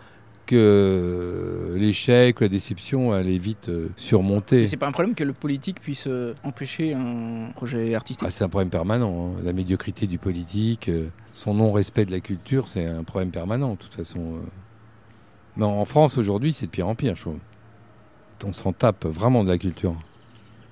[0.47, 4.67] que l'échec, la déception, elle est vite euh, surmontée.
[4.69, 8.27] C'est pas un problème que le politique puisse euh, empêcher un projet artistique?
[8.27, 9.29] Ah, C'est un problème permanent.
[9.29, 9.41] Hein.
[9.43, 13.79] La médiocrité du politique, euh, son non-respect de la culture, c'est un problème permanent, de
[13.79, 14.39] toute façon.
[15.57, 17.39] Mais en France, aujourd'hui, c'est de pire en pire, je trouve.
[18.45, 19.97] On s'en tape vraiment de la culture.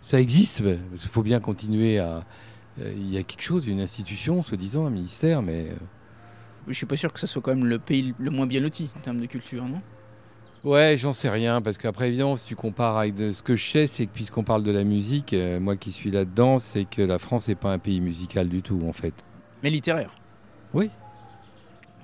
[0.03, 2.25] Ça existe, mais il faut bien continuer à.
[2.79, 5.69] Il y a quelque chose, une institution, soi-disant, un ministère, mais
[6.69, 8.91] je suis pas sûr que ce soit quand même le pays le moins bien loti
[8.97, 9.81] en termes de culture, non?
[10.65, 13.87] Ouais, j'en sais rien, parce qu'après, évidemment, si tu compares avec ce que je sais,
[13.89, 17.19] c'est que puisqu'on parle de la musique, euh, moi qui suis là-dedans, c'est que la
[17.19, 19.13] France n'est pas un pays musical du tout, en fait.
[19.65, 20.15] Mais littéraire
[20.73, 20.89] Oui.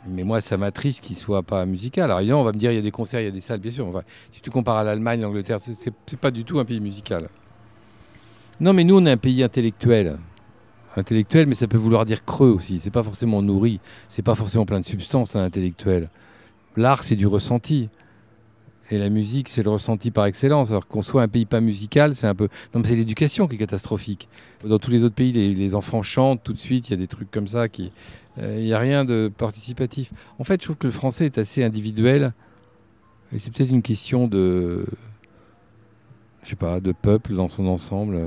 [0.09, 2.07] Mais moi, ça m'attriste qu'il soit pas musical.
[2.07, 3.41] Alors, évidemment, on va me dire, il y a des concerts, il y a des
[3.41, 3.87] salles, bien sûr.
[3.87, 4.03] Enfin,
[4.33, 7.29] si tu compares à l'Allemagne, l'Angleterre, c'est pas du tout un pays musical.
[8.59, 10.19] Non, mais nous, on est un pays intellectuel
[10.97, 12.79] intellectuel, mais ça peut vouloir dire creux aussi.
[12.79, 16.11] C'est pas forcément nourri, c'est pas forcément plein de substance un intellectuel.
[16.77, 17.89] L'art, c'est du ressenti.
[18.91, 20.71] Et la musique, c'est le ressenti par excellence.
[20.71, 22.49] Alors qu'on soit un pays pas musical, c'est un peu.
[22.75, 24.29] Non, mais c'est l'éducation qui est catastrophique.
[24.65, 26.89] Dans tous les autres pays, les, enfants chantent tout de suite.
[26.89, 27.93] Il y a des trucs comme ça qui.
[28.39, 30.13] Euh, il n'y a rien de participatif.
[30.39, 32.33] En fait, je trouve que le français est assez individuel.
[33.39, 34.87] C'est peut-être une question de.
[36.45, 38.19] Je sais pas, de peuple dans son ensemble.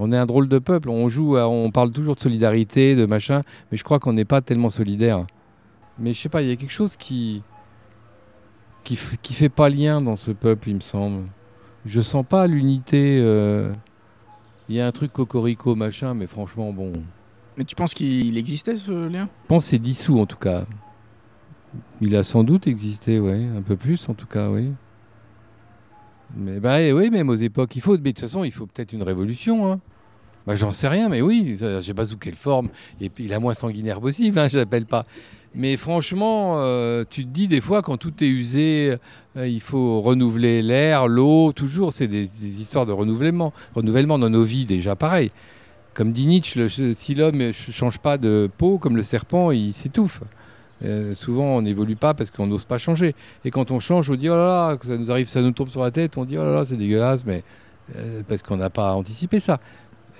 [0.00, 0.88] On est un drôle de peuple.
[0.88, 4.40] On joue, on parle toujours de solidarité, de machin, mais je crois qu'on n'est pas
[4.40, 5.26] tellement solidaire.
[5.98, 7.42] Mais je sais pas, il y a quelque chose qui
[8.82, 11.24] qui, qui fait pas lien dans ce peuple, il me semble.
[11.84, 13.20] Je sens pas l'unité.
[13.20, 13.72] Euh,
[14.68, 16.92] il y a un truc cocorico machin, mais franchement bon.
[17.56, 19.28] Mais tu penses qu'il existait ce lien?
[19.42, 20.64] Je pense c'est dissous en tout cas.
[22.00, 24.70] Il a sans doute existé, oui, un peu plus en tout cas, oui.
[26.36, 27.92] Mais bah oui, même aux époques, il faut.
[27.92, 29.70] Mais de toute façon, il faut peut-être une révolution.
[29.70, 29.80] Hein.
[30.46, 32.68] Bah, j'en sais rien, mais oui, j'ai pas sous quelle forme.
[33.00, 35.04] Et puis la moins sanguinaire possible, hein, je l'appelle pas.
[35.54, 38.96] Mais franchement, euh, tu te dis des fois, quand tout est usé,
[39.36, 42.24] euh, il faut renouveler l'air, l'eau, toujours, c'est des,
[42.60, 43.52] histoires de renouvellement.
[43.74, 45.30] Renouvellement dans nos vies, déjà pareil.
[45.92, 50.20] Comme dit Nietzsche, si l'homme ne change pas de peau, comme le serpent, il s'étouffe.
[50.84, 53.14] Euh, souvent, on n'évolue pas parce qu'on n'ose pas changer.
[53.44, 55.68] Et quand on change, on dit oh là là, ça nous arrive, ça nous tombe
[55.68, 57.42] sur la tête, on dit oh là là, c'est dégueulasse, mais
[58.28, 59.58] parce qu'on n'a pas anticipé ça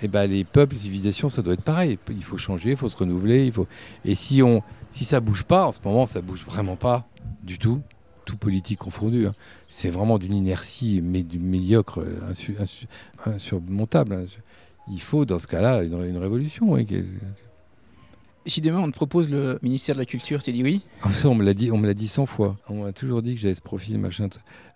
[0.03, 1.99] et eh ben, les peuples, les civilisations, ça doit être pareil.
[2.09, 3.45] Il faut changer, il faut se renouveler.
[3.45, 3.67] Il faut...
[4.07, 7.07] Et si, on, si ça bouge pas, en ce moment, ça bouge vraiment pas
[7.43, 7.83] du tout,
[8.25, 9.27] tout politique confondu.
[9.27, 9.35] Hein.
[9.69, 12.03] C'est vraiment d'une inertie mais médiocre,
[13.27, 14.15] insurmontable.
[14.15, 14.25] Hein.
[14.91, 16.79] Il faut, dans ce cas-là, une révolution.
[18.47, 20.81] Si demain on te propose le ministère de la Culture, tu dis oui?
[21.03, 22.57] Ah, ça, On me l'a dit, on me l'a dit 100 fois.
[22.69, 24.29] On m'a toujours dit que j'avais ce profil, machin.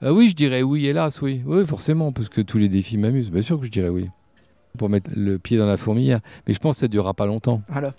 [0.02, 1.40] Ah oui, je dirais oui, hélas, oui.
[1.46, 3.30] Oui, forcément, parce que tous les défis m'amusent.
[3.30, 4.08] Bien sûr que je dirais oui
[4.76, 6.20] pour mettre le pied dans la fourmilière.
[6.46, 7.62] Mais je pense que ça ne durera pas longtemps.
[7.68, 7.94] Voilà.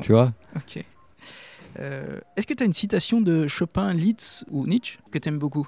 [0.00, 0.32] Tu vois?
[0.56, 0.84] Ok.
[1.80, 5.38] Euh, est-ce que tu as une citation de Chopin, Liszt ou Nietzsche que tu aimes
[5.38, 5.66] beaucoup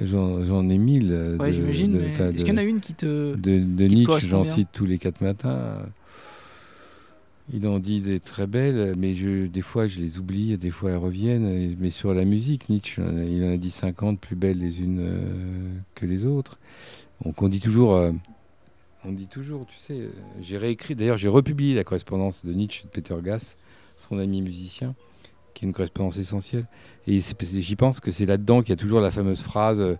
[0.00, 1.36] J'en ai mille.
[1.40, 1.96] Ouais, j'imagine.
[1.96, 3.34] Est-ce qu'il y en a une qui te.
[3.34, 5.82] De, de Nietzsche, j'en cite tous les quatre matins.
[7.52, 10.90] Il en dit des très belles, mais je, des fois je les oublie, des fois
[10.90, 11.76] elles reviennent.
[11.78, 15.72] Mais sur la musique, Nietzsche, il en a dit 50 plus belles les unes euh,
[15.94, 16.58] que les autres.
[17.24, 17.96] Donc on dit toujours.
[17.96, 18.12] Euh,
[19.04, 20.10] on dit toujours, tu sais, euh,
[20.42, 23.56] j'ai réécrit, d'ailleurs j'ai republié la correspondance de Nietzsche de Peter Gass,
[23.96, 24.94] son ami musicien,
[25.54, 26.66] qui est une correspondance essentielle.
[27.06, 29.94] Et j'y pense que c'est là-dedans qu'il y a toujours la fameuse phrase, euh,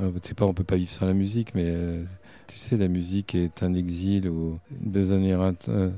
[0.00, 1.74] euh sais pas, on peut pas vivre sans la musique, mais
[2.46, 5.36] tu sais, la musique est un exil ou une besogne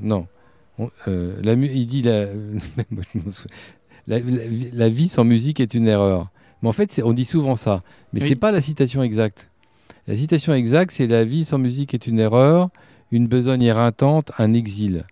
[0.00, 0.26] non,
[1.06, 2.26] la, il dit la,
[4.06, 4.18] la,
[4.72, 6.28] la, vie sans musique est une erreur.
[6.62, 9.48] Mais en fait, on dit souvent ça, mais c'est pas la citation exacte.
[10.08, 12.70] La citation exacte, c'est La vie sans musique est une erreur,
[13.10, 15.04] une besogne éreintante, un exil.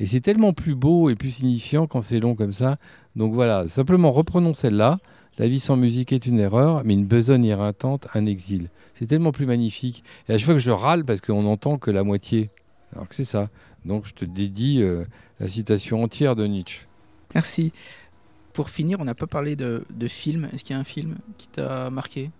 [0.00, 2.78] Et c'est tellement plus beau et plus signifiant quand c'est long comme ça.
[3.16, 5.00] Donc voilà, simplement reprenons celle-là.
[5.38, 8.70] La vie sans musique est une erreur, mais une besogne éreintante, un exil.
[8.94, 10.02] C'est tellement plus magnifique.
[10.28, 12.50] Et à chaque fois que je râle, parce qu'on n'entend que la moitié.
[12.92, 13.48] Alors que c'est ça.
[13.84, 15.04] Donc je te dédie euh,
[15.40, 16.86] la citation entière de Nietzsche.
[17.34, 17.72] Merci.
[18.52, 20.48] Pour finir, on n'a pas parlé de, de film.
[20.52, 22.30] Est-ce qu'il y a un film qui t'a marqué?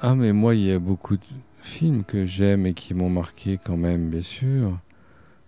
[0.00, 1.22] Ah, mais moi, il y a beaucoup de
[1.62, 4.78] films que j'aime et qui m'ont marqué quand même, bien sûr.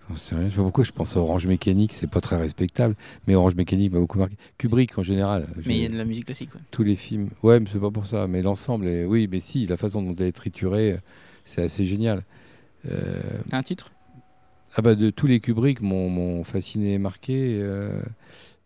[0.09, 0.45] J'en sais rien.
[0.45, 2.95] Je sais pas pourquoi je pense à Orange Mécanique, c'est pas très respectable,
[3.27, 4.37] mais Orange Mécanique m'a beaucoup marqué.
[4.57, 5.49] Kubrick en général.
[5.67, 6.51] Mais il y a de la musique classique.
[6.71, 7.31] Tous les films.
[7.43, 8.27] Ouais, mais c'est pas pour ça.
[8.29, 9.05] Mais l'ensemble, est...
[9.05, 10.99] oui, mais si, la façon dont elle est triturée,
[11.45, 12.25] c'est assez génial.
[12.91, 13.21] Euh...
[13.53, 13.93] Un titre?
[14.75, 17.59] Ah bah de tous les Kubrick m'ont fasciné et marqué.
[17.61, 18.01] Euh...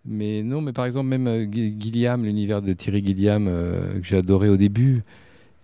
[0.05, 4.49] Mais non, mais par exemple, même euh, Gilliam, l'univers de Thierry Gilliam, que j'ai adoré
[4.49, 5.03] au début,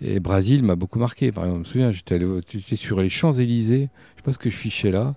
[0.02, 1.32] et Brésil m'a beaucoup marqué.
[1.32, 4.56] Par exemple, je me souviens, j'étais sur les Champs-Élysées, je sais pas ce que je
[4.56, 5.14] fichais là,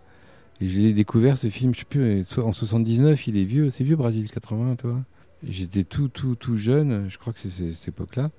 [0.62, 3.84] et je l'ai découvert ce film, je sais plus, en 79, il est vieux, c'est
[3.84, 5.00] vieux Brésil, 80, toi.
[5.48, 8.30] J'étais tout, tout, tout jeune, je crois que c'est c'est cette époque-là.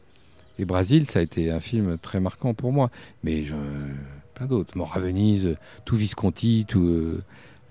[0.59, 2.91] Et Brésil, ça a été un film très marquant pour moi.
[3.25, 3.55] Mais je,
[4.41, 4.77] plein d'autres.
[4.77, 7.23] Mort à Venise, tout Visconti, tout, euh,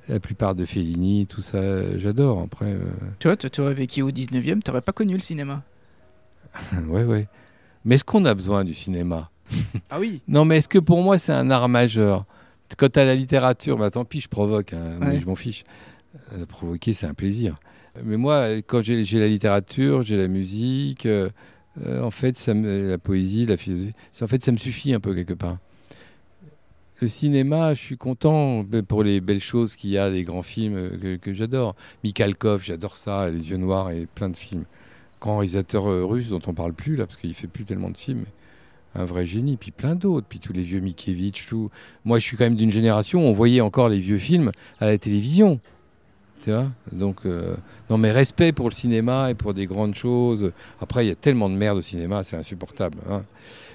[0.08, 2.42] la plupart de Fellini, tout ça, j'adore.
[2.44, 2.84] Après, euh,
[3.18, 5.64] Tu vois, tu aurais vécu au 19e, t'aurais pas connu le cinéma.
[6.88, 7.28] ouais, ouais.
[7.86, 9.32] Mais est-ce qu'on a besoin du cinéma?
[9.90, 12.26] Ah oui Non, mais est-ce que pour moi, c'est un art majeur?
[12.78, 15.20] Quand tu as la littérature, bah, tant pis, je provoque, hein, mais Ouais.
[15.20, 15.64] je m'en fiche.
[16.34, 17.60] Euh, provoquer, c'est un plaisir.
[18.04, 21.30] Mais moi, quand j'ai la littérature, j'ai la musique, euh,
[21.84, 24.94] euh, en fait, ça me- la poésie, la philosophie, ça- en fait, ça me suffit
[24.94, 25.58] un peu quelque part.
[27.02, 30.76] Le cinéma, je suis content pour les belles choses qu'il y a, des grands films
[30.76, 31.76] euh, que, que j'adore.
[32.04, 34.66] Mikhalkov, j'adore ça, Les Yeux Noirs et plein de films.
[35.22, 37.98] Grand réalisateur euh, russe dont on parle plus là, parce qu'il fait plus tellement de
[37.98, 38.26] films.
[38.96, 41.70] Un vrai génie, puis plein d'autres, puis tous les vieux Mikiewicz, tout.
[42.04, 44.88] Moi, je suis quand même d'une génération où on voyait encore les vieux films à
[44.88, 45.62] la télévision.
[46.44, 47.56] Tu vois Donc, euh,
[47.90, 50.52] non, mais respect pour le cinéma et pour des grandes choses.
[50.82, 52.98] Après, il y a tellement de merde au cinéma, c'est insupportable.
[53.10, 53.24] hein.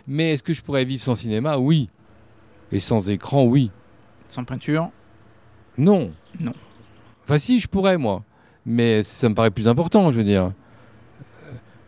[0.07, 1.57] Mais est-ce que je pourrais vivre sans cinéma?
[1.57, 1.89] Oui.
[2.73, 3.71] Et sans écran, oui.
[4.29, 4.91] Sans peinture
[5.79, 6.11] Non.
[6.41, 6.53] Non.
[7.25, 8.23] Enfin, si, je pourrais, moi.
[8.67, 10.45] Mais ça me paraît plus important, je veux dire.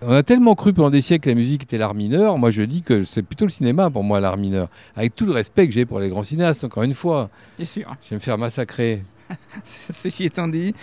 [0.03, 2.39] Euh, On a tellement cru pendant des siècles que la musique était l'art mineur.
[2.39, 4.69] Moi, je dis que c'est plutôt le cinéma pour moi, l'art mineur.
[4.95, 7.31] Avec tout le respect que j'ai pour les grands cinéastes, encore une fois.
[7.57, 7.97] Bien sûr.
[8.03, 9.03] Je vais me faire massacrer.
[9.65, 10.75] Ceci étant dit,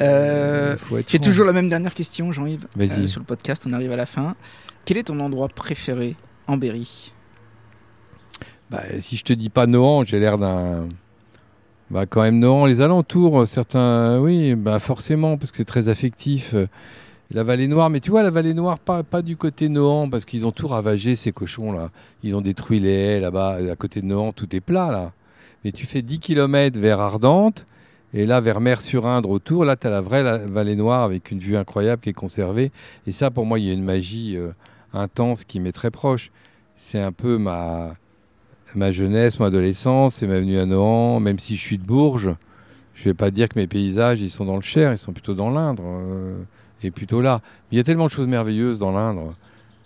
[0.00, 2.66] Euh, être j'ai toujours la même dernière question, Jean-Yves.
[2.76, 3.04] Vas-y.
[3.04, 4.34] Euh, sur le podcast, on arrive à la fin.
[4.84, 6.14] Quel est ton endroit préféré
[6.46, 7.12] en Berry?
[8.70, 10.88] Bah, si je te dis pas Nohant, j'ai l'air d'un.
[11.90, 15.88] Bah, quand même, Nohant, les alentours, euh, certains, oui, bah, forcément, parce que c'est très
[15.88, 16.52] affectif.
[16.54, 16.66] euh,
[17.32, 20.46] La vallée noire, mais tu vois, la vallée noire, pas, du côté Nohant, parce qu'ils
[20.46, 21.90] ont tout ravagé, ces cochons-là.
[22.24, 25.12] Ils ont détruit les haies là-bas, à côté de Nohant, tout est plat, là.
[25.64, 27.66] Mais tu fais 10 km vers Ardentes,
[28.14, 31.56] et là, vers Mer-sur-Indre, autour, là, tu as la vraie vallée noire avec une vue
[31.56, 32.70] incroyable qui est conservée.
[33.06, 34.50] Et ça, pour moi, il y a une magie euh,
[34.92, 36.30] intense qui m'est très proche.
[36.76, 37.96] C'est un peu ma,
[38.74, 42.34] ma jeunesse, mon adolescence, c'est ma venue à Nohant, même si je suis de Bourges.
[42.94, 45.34] Je vais pas dire que mes paysages, ils sont dans le Cher, ils sont plutôt
[45.34, 46.34] dans l'Indre, euh,
[46.82, 47.42] et plutôt là.
[47.70, 49.34] Il y a tellement de choses merveilleuses dans l'Indre.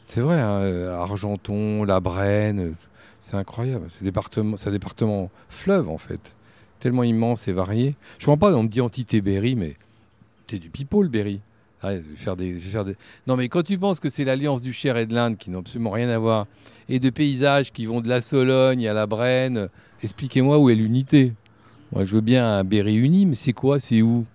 [0.06, 2.74] C'est vrai, hein, euh, Argenton, la Brenne,
[3.20, 3.88] c'est incroyable.
[3.90, 6.34] C'est département, c'est un département fleuve, en fait.
[6.78, 7.94] Tellement immense et varié.
[8.18, 9.76] Je comprends pas, on me dit Berry, mais
[10.46, 11.40] t'es du pipeau, le Berry.
[11.82, 12.96] Vais faire des, faire des...
[13.26, 15.60] Non, mais quand tu penses que c'est l'alliance du Cher et de l'Inde qui n'ont
[15.60, 16.46] absolument rien à voir,
[16.90, 19.68] et de paysages qui vont de la Sologne à la Brenne, euh,
[20.02, 21.32] expliquez-moi où est l'unité.
[21.92, 23.80] Moi, je veux bien un Berry uni, mais c'est quoi?
[23.80, 24.26] C'est où?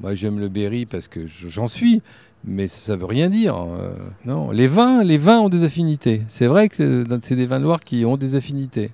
[0.00, 2.02] Moi, j'aime le Berry parce que je- j'en suis,
[2.44, 3.54] mais ça veut rien dire.
[3.56, 6.22] euh, non, les vins, les vins ont des affinités.
[6.28, 8.90] C'est vrai que c'est- c'est des vins noirs qui ont des affinités.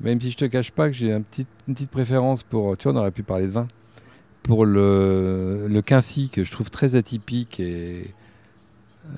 [0.00, 2.76] Même si je te cache pas que j'ai une petite préférence pour.
[2.76, 3.68] Tu vois, on aurait pu parler de vin.
[4.42, 8.12] Pour le, le Quincy, que je trouve très atypique et,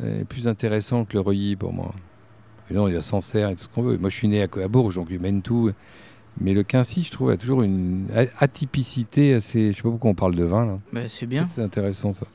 [0.05, 1.95] et plus intéressant que le Reuilly pour moi.
[2.70, 3.98] Non, il y a Sancerre et tout ce qu'on veut.
[3.98, 5.70] Moi, je suis né à, à Bourges, donc mène tout.
[6.40, 8.06] Mais le Quincy, je trouve, a toujours une
[8.40, 9.72] atypicité assez.
[9.72, 10.78] Je sais pas pourquoi on parle de vin là.
[10.92, 11.46] Bah, C'est bien.
[11.46, 12.26] C'est intéressant ça.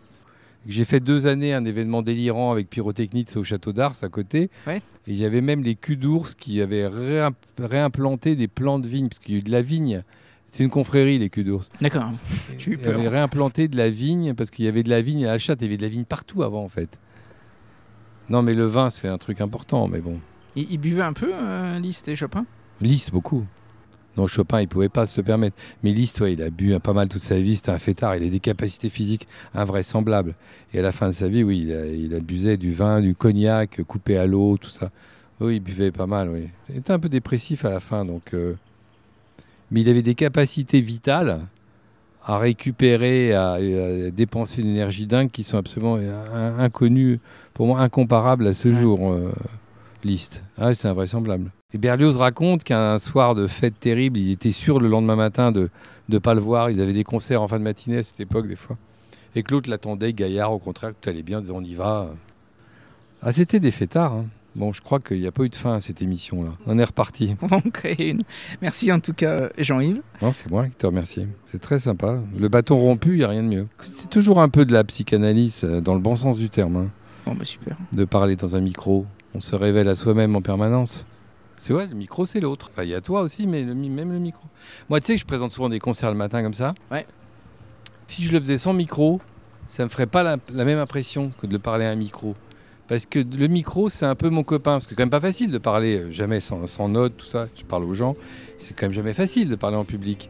[0.67, 4.49] J'ai fait deux années un événement délirant avec pyrotechnie au château d'Ars à côté.
[4.67, 4.77] Ouais.
[5.07, 8.87] Et il y avait même les culs d'ours qui avaient réim- réimplanté des plants de
[8.87, 10.03] vigne, parce qu'il y a eu de la vigne.
[10.51, 11.69] C'est une confrérie, les culs d'ours.
[11.81, 12.11] D'accord.
[12.67, 15.37] Ils avaient réimplanté de la vigne, parce qu'il y avait de la vigne à la
[15.37, 16.89] chatte, il y avait de la vigne partout avant en fait.
[18.29, 20.19] Non mais le vin c'est un truc important, mais bon.
[20.55, 22.45] Il, il buvait un peu, euh, Liszt et Chopin?
[22.81, 23.45] Liszt, beaucoup.
[24.17, 25.55] Non, Chopin, il pouvait pas se le permettre.
[25.83, 27.55] Mais Liszt, ouais, il a bu un- pas mal toute sa vie.
[27.55, 28.15] C'était un fêtard.
[28.15, 30.35] Il a des capacités physiques invraisemblables.
[30.73, 33.15] Et à la fin de sa vie, oui, il, a- il abusait du vin, du
[33.15, 34.89] cognac, coupé à l'eau, tout ça.
[35.39, 36.49] Oui, il buvait pas mal, oui.
[36.69, 38.33] Il était un peu dépressif à la fin, donc.
[38.33, 38.55] euh,
[39.71, 41.39] Mais il avait des capacités vitales
[42.29, 43.59] à récupérer, à, à
[44.11, 47.19] dépenser une énergie dingue qui sont absolument euh, in- inconnues,
[47.55, 48.75] pour moi incomparables à ce Ouais.
[48.75, 49.11] jour.
[49.11, 49.31] euh,
[50.03, 50.43] Liszt.
[50.57, 51.51] Ah, c'est invraisemblable.
[51.73, 55.69] Et Berlioz raconte qu'un soir de fête terrible, il était sûr le lendemain matin de
[56.07, 56.69] ne pas le voir.
[56.69, 58.77] Ils avaient des concerts en fin de matinée à cette époque, des fois.
[59.35, 62.09] Et que l'autre l'attendait, Gaillard, au contraire, tout allait bien, disait on y va.
[63.21, 64.13] Ah, c'était des fêtards.
[64.13, 64.25] hein.
[64.55, 66.51] Bon, je crois qu'il n'y a pas eu de fin à cette émission-là.
[66.65, 67.35] On est reparti.
[67.51, 68.21] On créer une.
[68.61, 70.01] Merci en tout cas, Jean-Yves.
[70.21, 71.27] Non, c'est moi qui te remercie.
[71.45, 72.19] C'est très sympa.
[72.37, 73.67] Le bâton rompu, il n'y a rien de mieux.
[73.79, 76.89] C'est toujours un peu de la psychanalyse, euh, dans le bon sens du terme, hein,
[77.25, 77.77] Bon, bah super.
[77.93, 79.05] de parler dans un micro.
[79.35, 81.05] On se révèle à soi-même en permanence.
[81.57, 82.69] C'est vrai, le micro, c'est l'autre.
[82.71, 84.41] Enfin, il y a toi aussi, mais le même le micro.
[84.89, 86.73] Moi, tu sais que je présente souvent des concerts le matin comme ça.
[86.89, 87.05] Ouais.
[88.07, 89.21] Si je le faisais sans micro,
[89.67, 92.33] ça me ferait pas la, la même impression que de parler à un micro.
[92.89, 94.73] Parce que le micro, c'est un peu mon copain.
[94.73, 97.25] Parce que c'est quand même pas facile de parler euh, jamais sans, sans notes, tout
[97.25, 97.47] ça.
[97.55, 98.15] Je parle aux gens.
[98.57, 100.29] C'est quand même jamais facile de parler en public.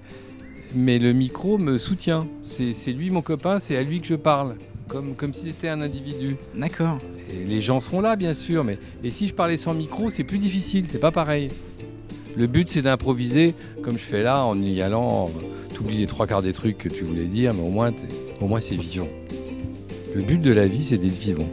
[0.76, 2.28] Mais le micro me soutient.
[2.44, 4.56] C'est lui mon copain, c'est à lui que je parle.
[4.90, 6.36] Comme, comme si c'était un individu.
[6.56, 7.00] D'accord.
[7.32, 8.64] Et les gens seront là, bien sûr.
[8.64, 10.86] Mais et si je parlais sans micro, c'est plus difficile.
[10.86, 11.48] C'est pas pareil.
[12.36, 15.32] Le but, c'est d'improviser, comme je fais là, en y allant.
[15.74, 18.02] T'oublies les trois quarts des trucs que tu voulais dire, mais au moins, t'es-
[18.42, 19.08] au moins c'est vivant.
[20.14, 21.48] Le but de la vie, c'est d'être vivant.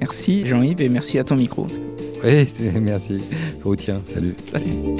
[0.00, 1.66] Merci Jean-Yves et merci à ton micro.
[2.24, 2.46] Oui,
[2.80, 3.20] merci.
[3.64, 4.34] Au tien, salut.
[4.48, 4.96] Salut.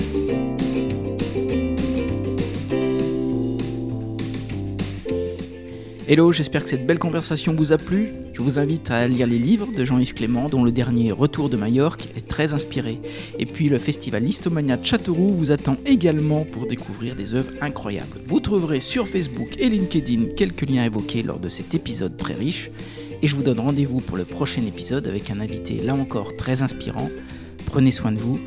[6.11, 8.09] Hello, j'espère que cette belle conversation vous a plu.
[8.33, 11.59] Je vous invite à lire les livres de Jean-Yves Clément, dont le dernier Retour de
[11.59, 12.99] Majorque est très inspiré.
[13.39, 18.23] Et puis le festival Listomania de Châteauroux vous attend également pour découvrir des œuvres incroyables.
[18.27, 22.71] Vous trouverez sur Facebook et LinkedIn quelques liens évoqués lors de cet épisode très riche.
[23.23, 26.63] Et je vous donne rendez-vous pour le prochain épisode avec un invité là encore très
[26.63, 27.11] inspirant.
[27.67, 28.39] Prenez soin de vous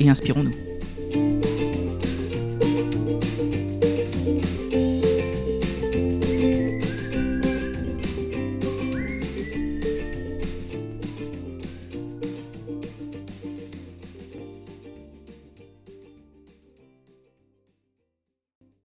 [0.00, 1.51] et inspirons-nous.